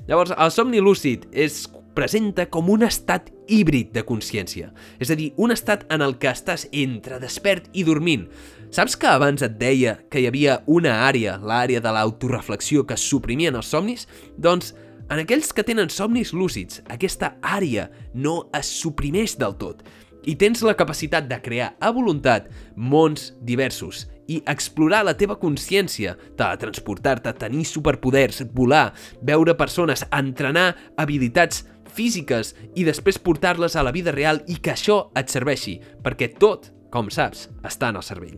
Llavors, 0.07 0.33
el 0.33 0.51
somni 0.51 0.81
lúcid 0.81 1.27
es 1.31 1.67
presenta 1.93 2.47
com 2.49 2.69
un 2.71 2.85
estat 2.87 3.29
híbrid 3.51 3.91
de 3.95 4.03
consciència, 4.07 4.71
és 4.99 5.11
a 5.11 5.17
dir, 5.19 5.31
un 5.37 5.51
estat 5.53 5.83
en 5.91 6.01
el 6.01 6.15
que 6.21 6.31
estàs 6.31 6.65
entre 6.71 7.19
despert 7.21 7.67
i 7.73 7.83
dormint. 7.87 8.25
Saps 8.71 8.95
que 8.95 9.09
abans 9.11 9.43
et 9.43 9.57
deia 9.59 9.97
que 10.09 10.21
hi 10.21 10.29
havia 10.29 10.61
una 10.71 11.01
àrea, 11.07 11.35
l'àrea 11.37 11.81
de 11.83 11.91
l'autoreflexió, 11.91 12.85
que 12.87 12.95
suprimien 12.95 13.57
els 13.59 13.67
somnis? 13.67 14.07
Doncs 14.39 14.71
en 15.11 15.19
aquells 15.19 15.51
que 15.51 15.65
tenen 15.67 15.91
somnis 15.91 16.31
lúcids, 16.31 16.79
aquesta 16.87 17.35
àrea 17.43 17.89
no 18.15 18.45
es 18.55 18.69
suprimeix 18.79 19.35
del 19.39 19.57
tot 19.59 19.83
i 20.23 20.35
tens 20.37 20.61
la 20.63 20.75
capacitat 20.77 21.25
de 21.27 21.39
crear 21.41 21.71
a 21.81 21.89
voluntat 21.91 22.47
mons 22.77 23.31
diversos 23.41 24.05
i 24.31 24.39
explorar 24.47 25.01
la 25.03 25.15
teva 25.17 25.35
consciència, 25.41 26.13
teletransportar-te, 26.39 27.33
tenir 27.41 27.65
superpoders, 27.67 28.45
volar, 28.55 28.93
veure 29.21 29.57
persones, 29.59 30.05
entrenar 30.15 30.75
habilitats 31.01 31.65
físiques 31.91 32.53
i 32.77 32.85
després 32.87 33.19
portar-les 33.19 33.75
a 33.75 33.83
la 33.83 33.91
vida 33.91 34.13
real 34.15 34.39
i 34.47 34.61
que 34.63 34.71
això 34.77 35.09
et 35.19 35.33
serveixi, 35.33 35.81
perquè 36.05 36.31
tot, 36.39 36.69
com 36.93 37.09
saps, 37.11 37.49
està 37.67 37.91
en 37.91 37.99
el 37.99 38.07
cervell. 38.07 38.37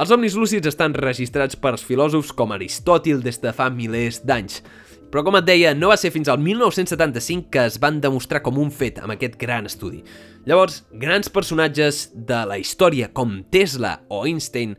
Els 0.00 0.08
somnis 0.12 0.36
lúcids 0.38 0.70
estan 0.70 0.94
registrats 0.94 1.58
pels 1.58 1.82
filòsofs 1.84 2.30
com 2.36 2.54
Aristòtil 2.54 3.24
des 3.24 3.40
de 3.42 3.50
fa 3.56 3.66
milers 3.74 4.22
d'anys. 4.22 4.62
Però 5.10 5.24
com 5.26 5.34
et 5.40 5.46
deia, 5.46 5.72
no 5.74 5.88
va 5.90 5.96
ser 5.98 6.12
fins 6.14 6.28
al 6.30 6.38
1975 6.38 7.50
que 7.50 7.64
es 7.66 7.80
van 7.82 7.98
demostrar 8.02 8.44
com 8.46 8.60
un 8.62 8.70
fet 8.70 9.00
amb 9.02 9.16
aquest 9.16 9.34
gran 9.40 9.66
estudi. 9.66 10.04
Llavors, 10.46 10.84
grans 11.02 11.28
personatges 11.34 12.08
de 12.14 12.44
la 12.46 12.60
història 12.62 13.10
com 13.10 13.40
Tesla 13.50 13.96
o 14.08 14.22
Einstein 14.22 14.76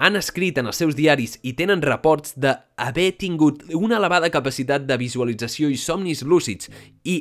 han 0.00 0.20
escrit 0.20 0.60
en 0.60 0.68
els 0.68 0.78
seus 0.80 0.96
diaris 0.96 1.38
i 1.44 1.54
tenen 1.56 1.80
reports 1.84 2.36
d'haver 2.36 3.10
tingut 3.20 3.64
una 3.76 3.96
elevada 3.96 4.28
capacitat 4.32 4.84
de 4.88 5.00
visualització 5.00 5.72
i 5.72 5.80
somnis 5.80 6.22
lúcids 6.24 6.68
i 7.04 7.18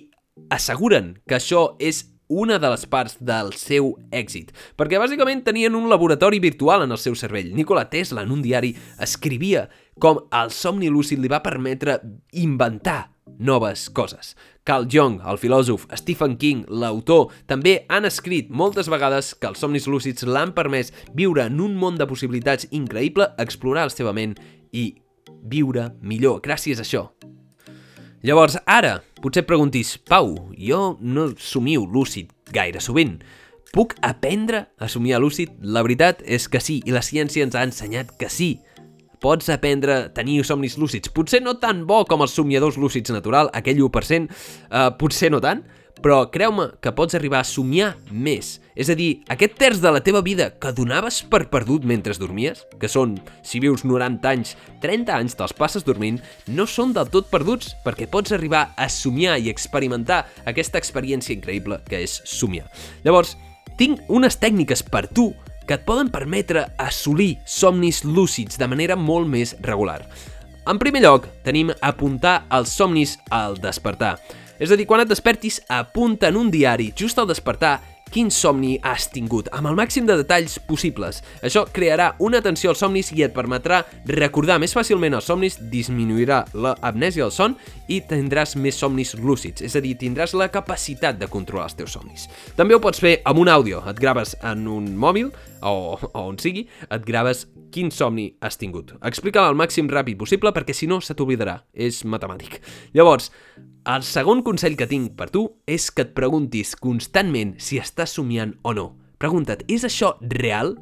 asseguren 0.51 1.17
que 1.27 1.39
això 1.39 1.73
és 1.79 2.05
una 2.29 2.59
de 2.61 2.69
les 2.69 2.85
parts 2.85 3.17
del 3.25 3.55
seu 3.57 3.95
èxit, 4.13 4.51
perquè 4.77 4.99
bàsicament 5.01 5.41
tenien 5.43 5.73
un 5.75 5.89
laboratori 5.89 6.37
virtual 6.39 6.85
en 6.85 6.93
el 6.93 7.01
seu 7.01 7.15
cervell. 7.17 7.49
Nikola 7.57 7.87
Tesla, 7.89 8.21
en 8.21 8.31
un 8.31 8.43
diari, 8.45 8.75
escrivia 9.01 9.65
com 9.99 10.23
el 10.35 10.51
somni 10.55 10.89
lúcid 10.91 11.19
li 11.19 11.29
va 11.31 11.43
permetre 11.43 11.99
inventar 12.39 13.11
noves 13.39 13.87
coses. 13.89 14.35
Carl 14.67 14.87
Jung, 14.91 15.19
el 15.25 15.39
filòsof, 15.41 15.87
Stephen 15.97 16.35
King, 16.37 16.65
l'autor, 16.69 17.31
també 17.49 17.85
han 17.89 18.05
escrit 18.05 18.51
moltes 18.51 18.89
vegades 18.91 19.31
que 19.33 19.49
els 19.49 19.61
somnis 19.63 19.87
lúcids 19.89 20.27
l'han 20.27 20.53
permès 20.53 20.91
viure 21.17 21.47
en 21.47 21.59
un 21.63 21.77
món 21.79 21.97
de 21.97 22.07
possibilitats 22.09 22.67
increïble, 22.71 23.31
explorar 23.41 23.87
la 23.89 23.95
seva 23.95 24.13
ment 24.13 24.35
i 24.71 24.91
viure 25.49 25.89
millor 26.01 26.43
gràcies 26.45 26.79
a 26.79 26.85
això. 26.85 27.07
Llavors, 28.21 28.57
ara, 28.67 28.97
potser 29.23 29.45
et 29.45 29.47
preguntis, 29.47 29.95
Pau, 29.97 30.33
jo 30.59 30.97
no 30.99 31.29
somio 31.39 31.85
lúcid 31.87 32.33
gaire 32.51 32.81
sovint. 32.83 33.21
Puc 33.71 33.93
aprendre 34.01 34.65
a 34.81 34.89
somiar 34.89 35.21
lúcid? 35.21 35.53
La 35.61 35.83
veritat 35.85 36.23
és 36.25 36.49
que 36.49 36.59
sí, 36.59 36.79
i 36.85 36.91
la 36.91 37.05
ciència 37.05 37.45
ens 37.45 37.55
ha 37.55 37.63
ensenyat 37.63 38.15
que 38.19 38.27
sí. 38.33 38.57
Pots 39.19 39.49
aprendre 39.51 39.95
a 39.95 40.07
tenir 40.15 40.43
somnis 40.47 40.77
lúcids. 40.79 41.11
Potser 41.11 41.43
no 41.43 41.57
tan 41.59 41.85
bo 41.87 42.05
com 42.07 42.23
els 42.23 42.35
somiadors 42.37 42.79
lúcids 42.79 43.11
natural, 43.11 43.51
aquell 43.53 43.81
1%, 43.83 44.29
eh, 44.71 44.89
potser 44.99 45.31
no 45.31 45.41
tant, 45.43 45.65
però 45.99 46.19
creu-me 46.31 46.69
que 46.81 46.93
pots 46.95 47.15
arribar 47.17 47.41
a 47.43 47.47
somiar 47.47 47.89
més. 48.11 48.57
És 48.79 48.89
a 48.89 48.95
dir, 48.95 49.21
aquest 49.31 49.57
terç 49.59 49.81
de 49.83 49.91
la 49.91 50.01
teva 50.03 50.21
vida 50.23 50.49
que 50.55 50.71
donaves 50.75 51.21
per 51.27 51.49
perdut 51.51 51.83
mentre 51.83 52.15
dormies, 52.19 52.63
que 52.79 52.87
són, 52.87 53.17
si 53.43 53.59
vius 53.59 53.83
90 53.85 54.31
anys, 54.31 54.55
30 54.83 55.15
anys 55.15 55.35
te'ls 55.35 55.55
passes 55.57 55.85
dormint, 55.85 56.21
no 56.47 56.65
són 56.67 56.93
del 56.95 57.11
tot 57.11 57.29
perduts 57.31 57.75
perquè 57.85 58.07
pots 58.09 58.31
arribar 58.35 58.69
a 58.77 58.89
somiar 58.89 59.37
i 59.39 59.51
experimentar 59.51 60.25
aquesta 60.45 60.79
experiència 60.79 61.35
increïble 61.35 61.81
que 61.89 62.01
és 62.03 62.21
somiar. 62.25 62.69
Llavors, 63.03 63.35
tinc 63.79 64.01
unes 64.11 64.39
tècniques 64.39 64.83
per 64.83 65.07
tu 65.07 65.29
que 65.69 65.77
et 65.77 65.85
poden 65.85 66.07
permetre 66.09 66.63
assolir 66.81 67.35
somnis 67.45 68.01
lúcids 68.01 68.57
de 68.57 68.65
manera 68.65 68.95
molt 68.97 69.29
més 69.29 69.53
regular. 69.61 69.99
En 70.65 70.79
primer 70.81 71.03
lloc, 71.03 71.27
tenim 71.45 71.69
apuntar 71.85 72.47
els 72.57 72.73
somnis 72.73 73.19
al 73.29 73.59
despertar. 73.61 74.15
És 74.57 74.73
a 74.73 74.77
dir, 74.79 74.87
quan 74.89 75.03
et 75.03 75.11
despertis, 75.11 75.59
apunta 75.69 76.33
en 76.33 76.39
un 76.41 76.49
diari, 76.49 76.89
just 76.97 77.21
al 77.21 77.29
despertar, 77.29 77.77
quin 78.09 78.31
somni 78.33 78.75
has 78.83 79.07
tingut, 79.13 79.49
amb 79.55 79.69
el 79.69 79.77
màxim 79.77 80.07
de 80.07 80.17
detalls 80.19 80.57
possibles. 80.67 81.21
Això 81.45 81.65
crearà 81.73 82.11
una 82.25 82.41
atenció 82.41 82.73
als 82.73 82.81
somnis 82.83 83.11
i 83.13 83.23
et 83.25 83.35
permetrà 83.35 83.83
recordar 84.09 84.59
més 84.61 84.73
fàcilment 84.75 85.17
els 85.17 85.29
somnis, 85.29 85.59
disminuirà 85.71 86.41
l'amnèsia 86.53 87.27
del 87.27 87.35
son 87.35 87.55
i 87.87 88.01
tindràs 88.09 88.55
més 88.59 88.79
somnis 88.79 89.15
lúcids, 89.19 89.63
és 89.65 89.77
a 89.77 89.83
dir, 89.83 89.95
tindràs 89.99 90.35
la 90.37 90.49
capacitat 90.53 91.19
de 91.19 91.29
controlar 91.29 91.69
els 91.69 91.77
teus 91.79 91.93
somnis. 91.95 92.27
També 92.57 92.75
ho 92.75 92.83
pots 92.83 93.01
fer 93.01 93.19
amb 93.29 93.43
un 93.43 93.51
àudio, 93.51 93.83
et 93.89 94.01
graves 94.01 94.35
en 94.41 94.67
un 94.69 94.91
mòbil 94.97 95.31
o, 95.61 95.71
o 95.99 96.25
on 96.25 96.37
sigui, 96.41 96.65
et 96.89 97.05
graves 97.05 97.45
quin 97.73 97.91
somni 97.93 98.31
has 98.41 98.57
tingut. 98.57 98.95
Explica'l 99.05 99.51
al 99.51 99.57
màxim 99.59 99.89
ràpid 99.91 100.17
possible 100.19 100.53
perquè 100.55 100.73
si 100.73 100.89
no 100.89 100.99
se 101.03 101.15
t'oblidarà, 101.17 101.59
és 101.73 102.01
matemàtic. 102.09 102.59
Llavors, 102.97 103.29
el 103.87 104.03
segon 104.03 104.41
consell 104.43 104.75
que 104.75 104.87
tinc 104.89 105.15
per 105.15 105.29
tu 105.31 105.45
és 105.69 105.87
que 105.93 106.03
et 106.03 106.15
preguntis 106.17 106.75
constantment 106.75 107.55
si 107.63 107.79
estàs 107.79 108.17
somiant 108.17 108.57
o 108.63 108.73
no. 108.75 108.87
Pregunta't, 109.19 109.63
és 109.71 109.85
això 109.87 110.15
real? 110.21 110.75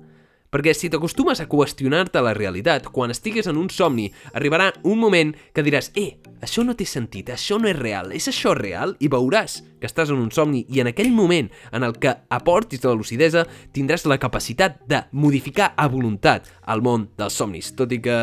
Perquè 0.54 0.74
si 0.74 0.90
t'acostumes 0.90 1.42
a 1.44 1.48
qüestionar-te 1.52 2.22
la 2.24 2.34
realitat, 2.38 2.88
quan 2.94 3.12
estigues 3.12 3.50
en 3.52 3.58
un 3.60 3.70
somni, 3.70 4.08
arribarà 4.34 4.72
un 4.84 5.00
moment 5.00 5.34
que 5.54 5.64
diràs 5.66 5.92
«Eh, 5.96 6.18
això 6.41 6.63
no 6.65 6.76
té 6.78 6.86
sentit, 6.88 7.30
això 7.34 7.58
no 7.62 7.69
és 7.69 7.78
real, 7.78 8.12
és 8.15 8.28
això 8.30 8.54
real?» 8.58 8.95
I 9.00 9.10
veuràs 9.12 9.60
que 9.80 9.88
estàs 9.89 10.12
en 10.13 10.21
un 10.21 10.32
somni 10.34 10.63
i 10.73 10.82
en 10.82 10.89
aquell 10.91 11.12
moment 11.13 11.50
en 11.71 11.86
el 11.86 11.97
que 12.02 12.13
aportis 12.34 12.82
de 12.82 12.89
la 12.89 12.97
lucidesa 12.97 13.45
tindràs 13.76 14.08
la 14.10 14.19
capacitat 14.21 14.80
de 14.89 15.04
modificar 15.12 15.73
a 15.78 15.88
voluntat 15.91 16.50
el 16.67 16.82
món 16.86 17.10
dels 17.17 17.38
somnis, 17.38 17.73
tot 17.78 17.93
i 17.93 18.02
que 18.02 18.17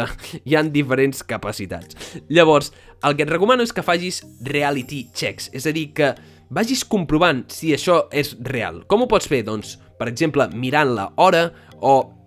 hi 0.44 0.56
han 0.58 0.72
diferents 0.74 1.22
capacitats. 1.26 1.96
Llavors, 2.28 2.72
el 3.04 3.16
que 3.16 3.26
et 3.26 3.32
recomano 3.32 3.62
és 3.62 3.72
que 3.74 3.84
facis 3.86 4.22
reality 4.42 5.08
checks, 5.14 5.50
és 5.52 5.66
a 5.66 5.74
dir, 5.74 5.90
que 5.94 6.14
vagis 6.54 6.84
comprovant 6.84 7.44
si 7.52 7.72
això 7.74 8.04
és 8.12 8.34
real. 8.40 8.82
Com 8.88 9.04
ho 9.04 9.10
pots 9.10 9.28
fer? 9.30 9.44
Doncs, 9.46 9.78
per 9.98 10.08
exemple, 10.10 10.48
mirant 10.54 10.94
la 10.94 11.10
hora 11.16 11.48
o 11.80 12.23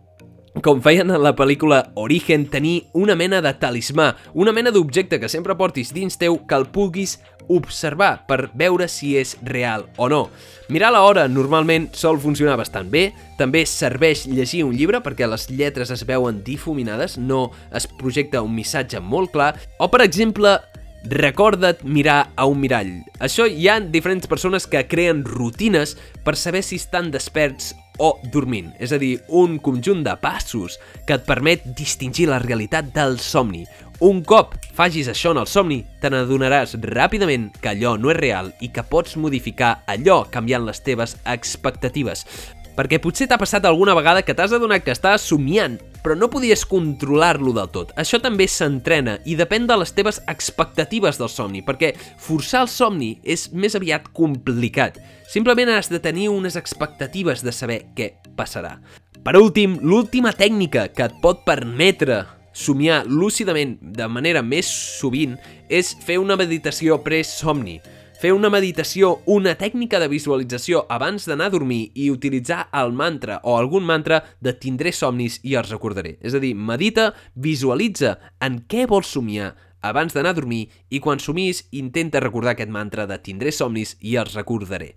com 0.63 0.79
feien 0.81 1.11
en 1.11 1.21
la 1.23 1.33
pel·lícula 1.35 1.91
Origen, 1.99 2.45
tenir 2.49 2.87
una 2.97 3.15
mena 3.19 3.41
de 3.43 3.51
talismà, 3.59 4.11
una 4.33 4.53
mena 4.55 4.71
d'objecte 4.73 5.19
que 5.19 5.29
sempre 5.29 5.55
portis 5.59 5.91
dins 5.93 6.17
teu 6.17 6.39
que 6.47 6.57
el 6.57 6.67
puguis 6.73 7.17
observar 7.47 8.25
per 8.27 8.49
veure 8.57 8.87
si 8.91 9.15
és 9.19 9.35
real 9.43 9.85
o 9.97 10.09
no. 10.11 10.21
Mirar 10.69 10.91
la 10.95 11.03
hora 11.07 11.27
normalment 11.31 11.89
sol 11.95 12.19
funcionar 12.19 12.57
bastant 12.59 12.91
bé, 12.91 13.11
també 13.39 13.65
serveix 13.67 14.25
llegir 14.27 14.63
un 14.67 14.75
llibre 14.75 15.01
perquè 15.03 15.27
les 15.29 15.47
lletres 15.51 15.91
es 15.93 16.05
veuen 16.07 16.43
difuminades, 16.43 17.17
no 17.17 17.51
es 17.71 17.87
projecta 17.99 18.43
un 18.43 18.55
missatge 18.55 18.99
molt 18.99 19.33
clar, 19.35 19.53
o 19.79 19.87
per 19.91 20.03
exemple 20.03 20.57
recorda't 21.07 21.83
mirar 21.87 22.33
a 22.35 22.45
un 22.49 22.59
mirall. 22.59 22.91
Això 23.23 23.47
hi 23.47 23.69
ha 23.69 23.79
diferents 23.79 24.27
persones 24.27 24.67
que 24.67 24.87
creen 24.89 25.23
rutines 25.25 25.95
per 26.25 26.35
saber 26.35 26.63
si 26.65 26.81
estan 26.81 27.11
desperts 27.13 27.73
o 27.97 28.17
dormint, 28.33 28.71
és 28.79 28.93
a 28.93 28.99
dir, 29.01 29.17
un 29.27 29.57
conjunt 29.63 30.03
de 30.05 30.13
passos 30.21 30.77
que 31.05 31.17
et 31.17 31.27
permet 31.27 31.65
distingir 31.77 32.29
la 32.29 32.41
realitat 32.43 32.93
del 32.95 33.19
somni. 33.23 33.65
Un 34.05 34.19
cop 34.21 34.51
facis 34.77 35.07
això 35.09 35.31
en 35.33 35.39
el 35.41 35.47
somni, 35.49 35.79
te 35.97 36.11
n'adonaràs 36.13 36.75
ràpidament 36.83 37.47
que 37.57 37.71
allò 37.71 37.95
no 37.97 38.11
és 38.13 38.19
real 38.19 38.51
i 38.61 38.69
que 38.69 38.85
pots 38.85 39.15
modificar 39.17 39.71
allò 39.89 40.19
canviant 40.29 40.67
les 40.67 40.83
teves 40.85 41.15
expectatives. 41.25 42.21
Perquè 42.77 42.99
potser 43.01 43.25
t'ha 43.25 43.39
passat 43.41 43.65
alguna 43.65 43.95
vegada 43.97 44.21
que 44.21 44.35
t'has 44.37 44.51
adonat 44.53 44.83
que 44.85 44.93
estàs 44.93 45.23
somiant, 45.25 45.79
però 46.03 46.13
no 46.13 46.29
podies 46.29 46.61
controlar-lo 46.69 47.49
del 47.55 47.71
tot. 47.73 47.89
Això 47.97 48.19
també 48.21 48.45
s'entrena 48.45 49.15
i 49.25 49.33
depèn 49.39 49.65
de 49.65 49.79
les 49.81 49.95
teves 49.97 50.21
expectatives 50.29 51.17
del 51.17 51.31
somni, 51.33 51.63
perquè 51.65 51.95
forçar 52.21 52.61
el 52.67 52.69
somni 52.69 53.15
és 53.25 53.47
més 53.49 53.73
aviat 53.73 54.11
complicat. 54.13 55.01
Simplement 55.25 55.73
has 55.73 55.89
de 55.89 55.97
tenir 55.99 56.29
unes 56.29 56.55
expectatives 56.55 57.41
de 57.41 57.51
saber 57.51 57.81
què 57.97 58.11
passarà. 58.37 58.77
Per 59.25 59.35
últim, 59.41 59.79
l'última 59.81 60.29
tècnica 60.37 60.85
que 60.93 61.09
et 61.09 61.17
pot 61.23 61.41
permetre 61.49 62.27
somiar 62.53 63.03
lúcidament 63.09 63.79
de 63.81 64.05
manera 64.05 64.45
més 64.45 64.69
sovint 64.69 65.33
és 65.69 65.95
fer 66.05 66.21
una 66.21 66.37
meditació 66.37 67.01
pre-somni 67.01 67.81
fer 68.17 68.31
una 68.33 68.49
meditació, 68.49 69.19
una 69.29 69.53
tècnica 69.59 69.99
de 70.01 70.07
visualització 70.09 70.81
abans 70.89 71.27
d'anar 71.29 71.51
a 71.51 71.53
dormir 71.53 71.91
i 71.93 72.09
utilitzar 72.09 72.63
el 72.79 72.95
mantra 72.97 73.37
o 73.43 73.57
algun 73.59 73.85
mantra 73.85 74.23
de 74.41 74.55
tindré 74.57 74.91
somnis 74.91 75.37
i 75.45 75.53
els 75.59 75.69
recordaré. 75.69 76.15
És 76.25 76.33
a 76.33 76.41
dir, 76.41 76.55
medita, 76.57 77.11
visualitza 77.35 78.15
en 78.41 78.63
què 78.65 78.87
vols 78.89 79.11
somiar 79.13 79.53
abans 79.85 80.15
d'anar 80.17 80.33
a 80.33 80.39
dormir 80.39 80.65
i 80.89 80.99
quan 80.99 81.21
somis 81.21 81.67
intenta 81.77 82.21
recordar 82.23 82.55
aquest 82.55 82.73
mantra 82.73 83.05
de 83.05 83.19
tindré 83.21 83.53
somnis 83.53 83.93
i 84.01 84.17
els 84.17 84.33
recordaré. 84.33 84.95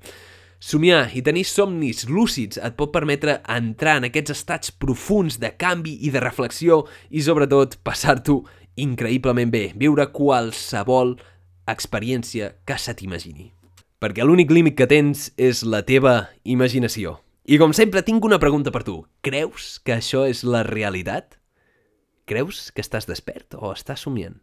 Somiar 0.61 1.11
i 1.17 1.23
tenir 1.25 1.47
somnis 1.49 2.07
lúcids 2.09 2.61
et 2.61 2.77
pot 2.77 2.93
permetre 2.93 3.39
entrar 3.49 3.99
en 4.01 4.09
aquests 4.09 4.35
estats 4.35 4.73
profuns 4.73 5.39
de 5.41 5.53
canvi 5.61 5.99
i 6.09 6.13
de 6.13 6.21
reflexió 6.25 6.83
i 7.11 7.21
sobretot 7.25 7.79
passar-t'ho 7.85 8.43
increïblement 8.81 9.53
bé, 9.53 9.71
viure 9.77 10.09
qualsevol 10.13 11.19
experiència 11.73 12.55
que 12.67 12.77
se 12.79 12.95
t'imagini. 12.97 13.51
Perquè 14.01 14.25
l'únic 14.25 14.53
límit 14.53 14.79
que 14.79 14.89
tens 14.89 15.29
és 15.37 15.63
la 15.63 15.83
teva 15.85 16.31
imaginació. 16.45 17.19
I 17.45 17.59
com 17.61 17.75
sempre 17.77 18.05
tinc 18.07 18.25
una 18.25 18.39
pregunta 18.41 18.73
per 18.73 18.85
tu. 18.87 19.01
Creus 19.27 19.79
que 19.85 19.97
això 19.97 20.27
és 20.29 20.45
la 20.45 20.63
realitat? 20.67 21.37
Creus 22.31 22.69
que 22.71 22.85
estàs 22.85 23.09
despert 23.11 23.57
o 23.59 23.73
estàs 23.75 24.07
somiant? 24.07 24.39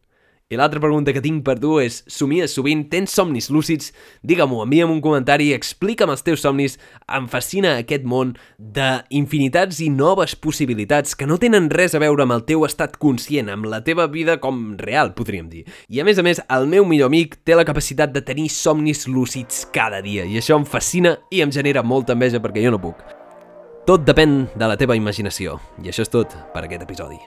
I 0.47 0.55
l'altra 0.55 0.79
pregunta 0.79 1.11
que 1.11 1.19
tinc 1.19 1.41
per 1.43 1.57
tu 1.59 1.73
és, 1.83 1.97
somies 2.07 2.53
sovint, 2.55 2.85
tens 2.87 3.11
somnis 3.11 3.49
lúcids? 3.51 3.89
Digue-m'ho, 4.23 4.61
envia'm 4.63 4.93
un 4.93 5.01
comentari, 5.03 5.49
explica'm 5.51 6.13
els 6.13 6.23
teus 6.23 6.39
somnis. 6.45 6.77
Em 7.11 7.25
fascina 7.27 7.73
aquest 7.81 8.05
món 8.07 8.31
d'infinitats 8.55 9.81
i 9.83 9.89
noves 9.91 10.37
possibilitats 10.39 11.19
que 11.19 11.27
no 11.27 11.35
tenen 11.35 11.67
res 11.67 11.97
a 11.97 11.99
veure 11.99 12.23
amb 12.23 12.37
el 12.37 12.45
teu 12.47 12.63
estat 12.63 12.95
conscient, 12.95 13.51
amb 13.51 13.67
la 13.67 13.81
teva 13.83 14.07
vida 14.07 14.37
com 14.39 14.77
real, 14.79 15.11
podríem 15.17 15.51
dir. 15.51 15.65
I 15.91 15.99
a 15.99 16.07
més 16.07 16.15
a 16.15 16.23
més, 16.23 16.39
el 16.47 16.71
meu 16.71 16.87
millor 16.87 17.11
amic 17.11 17.41
té 17.43 17.57
la 17.57 17.67
capacitat 17.67 18.15
de 18.15 18.23
tenir 18.23 18.47
somnis 18.47 19.03
lúcids 19.11 19.65
cada 19.75 19.99
dia, 19.99 20.23
i 20.23 20.39
això 20.39 20.55
em 20.55 20.63
fascina 20.63 21.17
i 21.27 21.43
em 21.43 21.51
genera 21.51 21.83
molta 21.83 22.15
enveja 22.15 22.39
perquè 22.39 22.63
jo 22.63 22.71
no 22.71 22.79
puc. 22.79 23.03
Tot 23.83 24.07
depèn 24.07 24.45
de 24.55 24.71
la 24.71 24.79
teva 24.79 24.95
imaginació, 24.95 25.59
i 25.83 25.91
això 25.91 26.07
és 26.07 26.15
tot 26.15 26.39
per 26.55 26.63
aquest 26.63 26.87
episodi. 26.87 27.19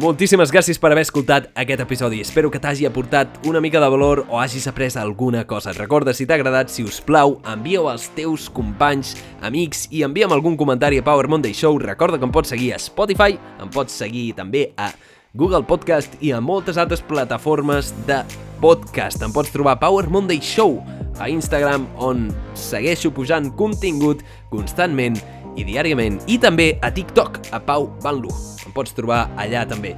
Moltíssimes 0.00 0.48
gràcies 0.48 0.78
per 0.80 0.88
haver 0.88 1.02
escoltat 1.04 1.50
aquest 1.52 1.82
episodi. 1.84 2.22
Espero 2.24 2.48
que 2.48 2.56
t'hagi 2.56 2.86
aportat 2.88 3.34
una 3.44 3.60
mica 3.60 3.76
de 3.76 3.90
valor 3.92 4.22
o 4.30 4.38
hagis 4.40 4.64
après 4.66 4.96
alguna 4.96 5.42
cosa. 5.46 5.74
Recorda, 5.76 6.14
si 6.14 6.24
t'ha 6.24 6.38
agradat, 6.38 6.70
si 6.72 6.80
us 6.82 6.96
plau, 7.04 7.42
envia-ho 7.44 7.90
als 7.90 8.06
teus 8.16 8.48
companys, 8.48 9.12
amics 9.44 9.84
i 9.92 10.00
envia'm 10.02 10.32
algun 10.32 10.56
comentari 10.56 10.96
a 10.96 11.04
Power 11.04 11.28
Monday 11.28 11.52
Show. 11.52 11.76
Recorda 11.76 12.16
que 12.16 12.24
em 12.24 12.32
pots 12.32 12.48
seguir 12.48 12.72
a 12.72 12.78
Spotify, 12.80 13.36
em 13.60 13.68
pots 13.68 13.92
seguir 13.92 14.32
també 14.32 14.70
a 14.80 14.94
Google 15.34 15.62
Podcast 15.68 16.16
i 16.24 16.32
a 16.32 16.40
moltes 16.40 16.80
altres 16.80 17.04
plataformes 17.04 17.92
de 18.08 18.22
podcast. 18.64 19.20
Em 19.20 19.32
pots 19.32 19.52
trobar 19.52 19.76
Power 19.76 20.08
Monday 20.08 20.40
Show 20.40 20.80
a 21.20 21.28
Instagram 21.28 21.84
on 22.00 22.30
segueixo 22.56 23.12
pujant 23.12 23.52
contingut 23.60 24.24
constantment 24.50 25.20
i 25.56 25.66
diàriament 25.68 26.20
i 26.26 26.38
també 26.42 26.76
a 26.82 26.92
TikTok, 26.94 27.42
a 27.52 27.60
Pau 27.64 27.90
Banlu. 28.02 28.32
Em 28.66 28.72
pots 28.74 28.94
trobar 28.96 29.26
allà 29.36 29.66
també. 29.68 29.96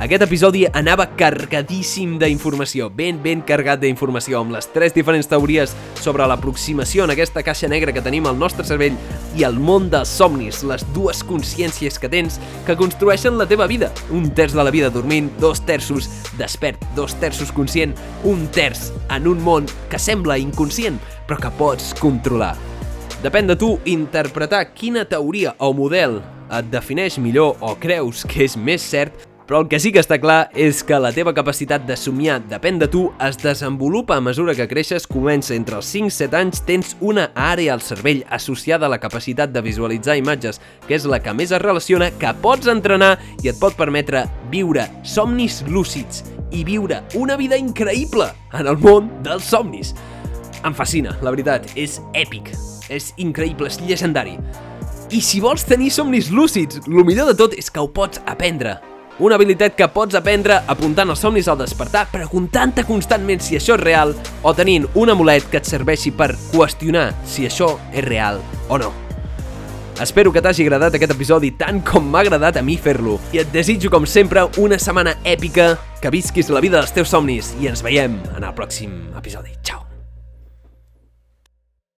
Aquest 0.00 0.22
episodi 0.24 0.62
anava 0.64 1.04
cargadíssim 1.12 2.14
d'informació, 2.22 2.86
ben 2.88 3.18
ben 3.20 3.42
cargat 3.44 3.82
d'informació, 3.82 4.38
amb 4.40 4.54
les 4.54 4.70
tres 4.72 4.94
diferents 4.96 5.28
teories 5.28 5.74
sobre 6.00 6.24
l'aproximació 6.24 7.04
en 7.04 7.12
aquesta 7.12 7.42
caixa 7.44 7.68
negra 7.68 7.92
que 7.92 8.00
tenim 8.00 8.24
al 8.24 8.40
nostre 8.40 8.64
cervell 8.64 8.96
i 9.36 9.44
el 9.44 9.60
món 9.60 9.90
dels 9.92 10.08
somnis, 10.08 10.62
les 10.64 10.86
dues 10.96 11.20
consciències 11.28 12.00
que 12.00 12.08
tens 12.08 12.40
que 12.64 12.78
construeixen 12.80 13.36
la 13.36 13.44
teva 13.44 13.68
vida. 13.68 13.92
Un 14.08 14.32
terç 14.32 14.56
de 14.56 14.64
la 14.64 14.72
vida 14.72 14.88
dormint, 14.88 15.28
dos 15.36 15.60
terços 15.68 16.08
despert, 16.40 16.80
dos 16.96 17.12
terços 17.20 17.52
conscient, 17.52 17.92
un 18.24 18.48
terç 18.56 18.88
en 19.12 19.28
un 19.28 19.44
món 19.44 19.68
que 19.92 20.00
sembla 20.00 20.40
inconscient, 20.40 20.96
però 21.28 21.44
que 21.44 21.56
pots 21.60 21.92
controlar. 22.00 22.54
Depèn 23.20 23.50
de 23.50 23.56
tu 23.56 23.74
interpretar 23.84 24.62
quina 24.72 25.02
teoria 25.04 25.52
o 25.60 25.74
model 25.76 26.22
et 26.48 26.70
defineix 26.72 27.18
millor 27.20 27.58
o 27.60 27.74
creus 27.76 28.24
que 28.24 28.46
és 28.46 28.56
més 28.56 28.80
cert 28.80 29.26
però 29.50 29.64
el 29.64 29.66
que 29.68 29.80
sí 29.82 29.90
que 29.90 29.98
està 29.98 30.14
clar 30.22 30.44
és 30.54 30.78
que 30.86 30.94
la 31.02 31.10
teva 31.10 31.34
capacitat 31.34 31.82
de 31.82 31.96
somiar 31.98 32.36
depèn 32.48 32.78
de 32.78 32.86
tu, 32.86 33.08
es 33.26 33.34
desenvolupa 33.42 34.14
a 34.14 34.22
mesura 34.22 34.54
que 34.54 34.68
creixes, 34.70 35.08
comença 35.10 35.56
entre 35.56 35.80
els 35.80 35.90
5-7 35.90 36.38
anys, 36.38 36.62
tens 36.62 36.94
una 37.02 37.26
àrea 37.34 37.74
al 37.74 37.82
cervell 37.82 38.22
associada 38.30 38.86
a 38.86 38.92
la 38.94 39.00
capacitat 39.02 39.50
de 39.50 39.64
visualitzar 39.66 40.16
imatges, 40.22 40.62
que 40.86 40.94
és 40.94 41.04
la 41.10 41.18
que 41.18 41.34
més 41.34 41.50
es 41.50 41.64
relaciona, 41.66 42.12
que 42.14 42.30
pots 42.40 42.70
entrenar 42.70 43.16
i 43.42 43.50
et 43.50 43.58
pot 43.58 43.74
permetre 43.74 44.22
viure 44.54 44.86
somnis 45.02 45.64
lúcids 45.66 46.22
i 46.54 46.62
viure 46.62 47.02
una 47.18 47.34
vida 47.34 47.58
increïble 47.58 48.30
en 48.54 48.70
el 48.70 48.78
món 48.78 49.10
dels 49.26 49.50
somnis. 49.50 49.96
Em 50.62 50.78
fascina, 50.78 51.18
la 51.26 51.34
veritat, 51.34 51.72
és 51.74 51.98
èpic, 52.14 52.54
és 52.90 53.12
increïble, 53.22 53.70
és 53.70 53.80
llegendari. 53.80 54.36
I 55.10 55.22
si 55.24 55.40
vols 55.42 55.64
tenir 55.66 55.90
somnis 55.94 56.30
lúcids, 56.30 56.82
el 56.86 57.02
millor 57.06 57.30
de 57.30 57.38
tot 57.38 57.56
és 57.58 57.70
que 57.70 57.82
ho 57.82 57.88
pots 57.90 58.22
aprendre. 58.30 58.76
Una 59.20 59.36
habilitat 59.36 59.74
que 59.76 59.88
pots 59.92 60.16
aprendre 60.16 60.62
apuntant 60.70 61.10
els 61.12 61.20
somnis 61.20 61.48
al 61.50 61.58
despertar, 61.60 62.06
preguntant-te 62.12 62.86
constantment 62.88 63.42
si 63.44 63.58
això 63.58 63.76
és 63.76 63.82
real 63.82 64.14
o 64.42 64.54
tenint 64.56 64.86
un 64.96 65.12
amulet 65.12 65.44
que 65.50 65.60
et 65.60 65.68
serveixi 65.68 66.14
per 66.14 66.32
qüestionar 66.54 67.10
si 67.28 67.44
això 67.48 67.74
és 67.92 68.06
real 68.06 68.40
o 68.68 68.80
no. 68.80 68.94
Espero 70.00 70.32
que 70.32 70.40
t'hagi 70.40 70.64
agradat 70.64 70.96
aquest 70.96 71.12
episodi 71.12 71.50
tant 71.60 71.82
com 71.84 72.08
m'ha 72.08 72.22
agradat 72.24 72.56
a 72.56 72.64
mi 72.64 72.78
fer-lo. 72.80 73.18
I 73.36 73.42
et 73.42 73.52
desitjo, 73.52 73.92
com 73.92 74.08
sempre, 74.08 74.46
una 74.62 74.80
setmana 74.80 75.18
èpica, 75.28 75.74
que 76.00 76.14
visquis 76.14 76.48
la 76.48 76.64
vida 76.64 76.80
dels 76.80 76.96
teus 76.96 77.12
somnis 77.12 77.52
i 77.60 77.68
ens 77.68 77.84
veiem 77.84 78.16
en 78.32 78.40
el 78.48 78.56
pròxim 78.56 79.02
episodi. 79.20 79.52
Ciao! 79.60 79.89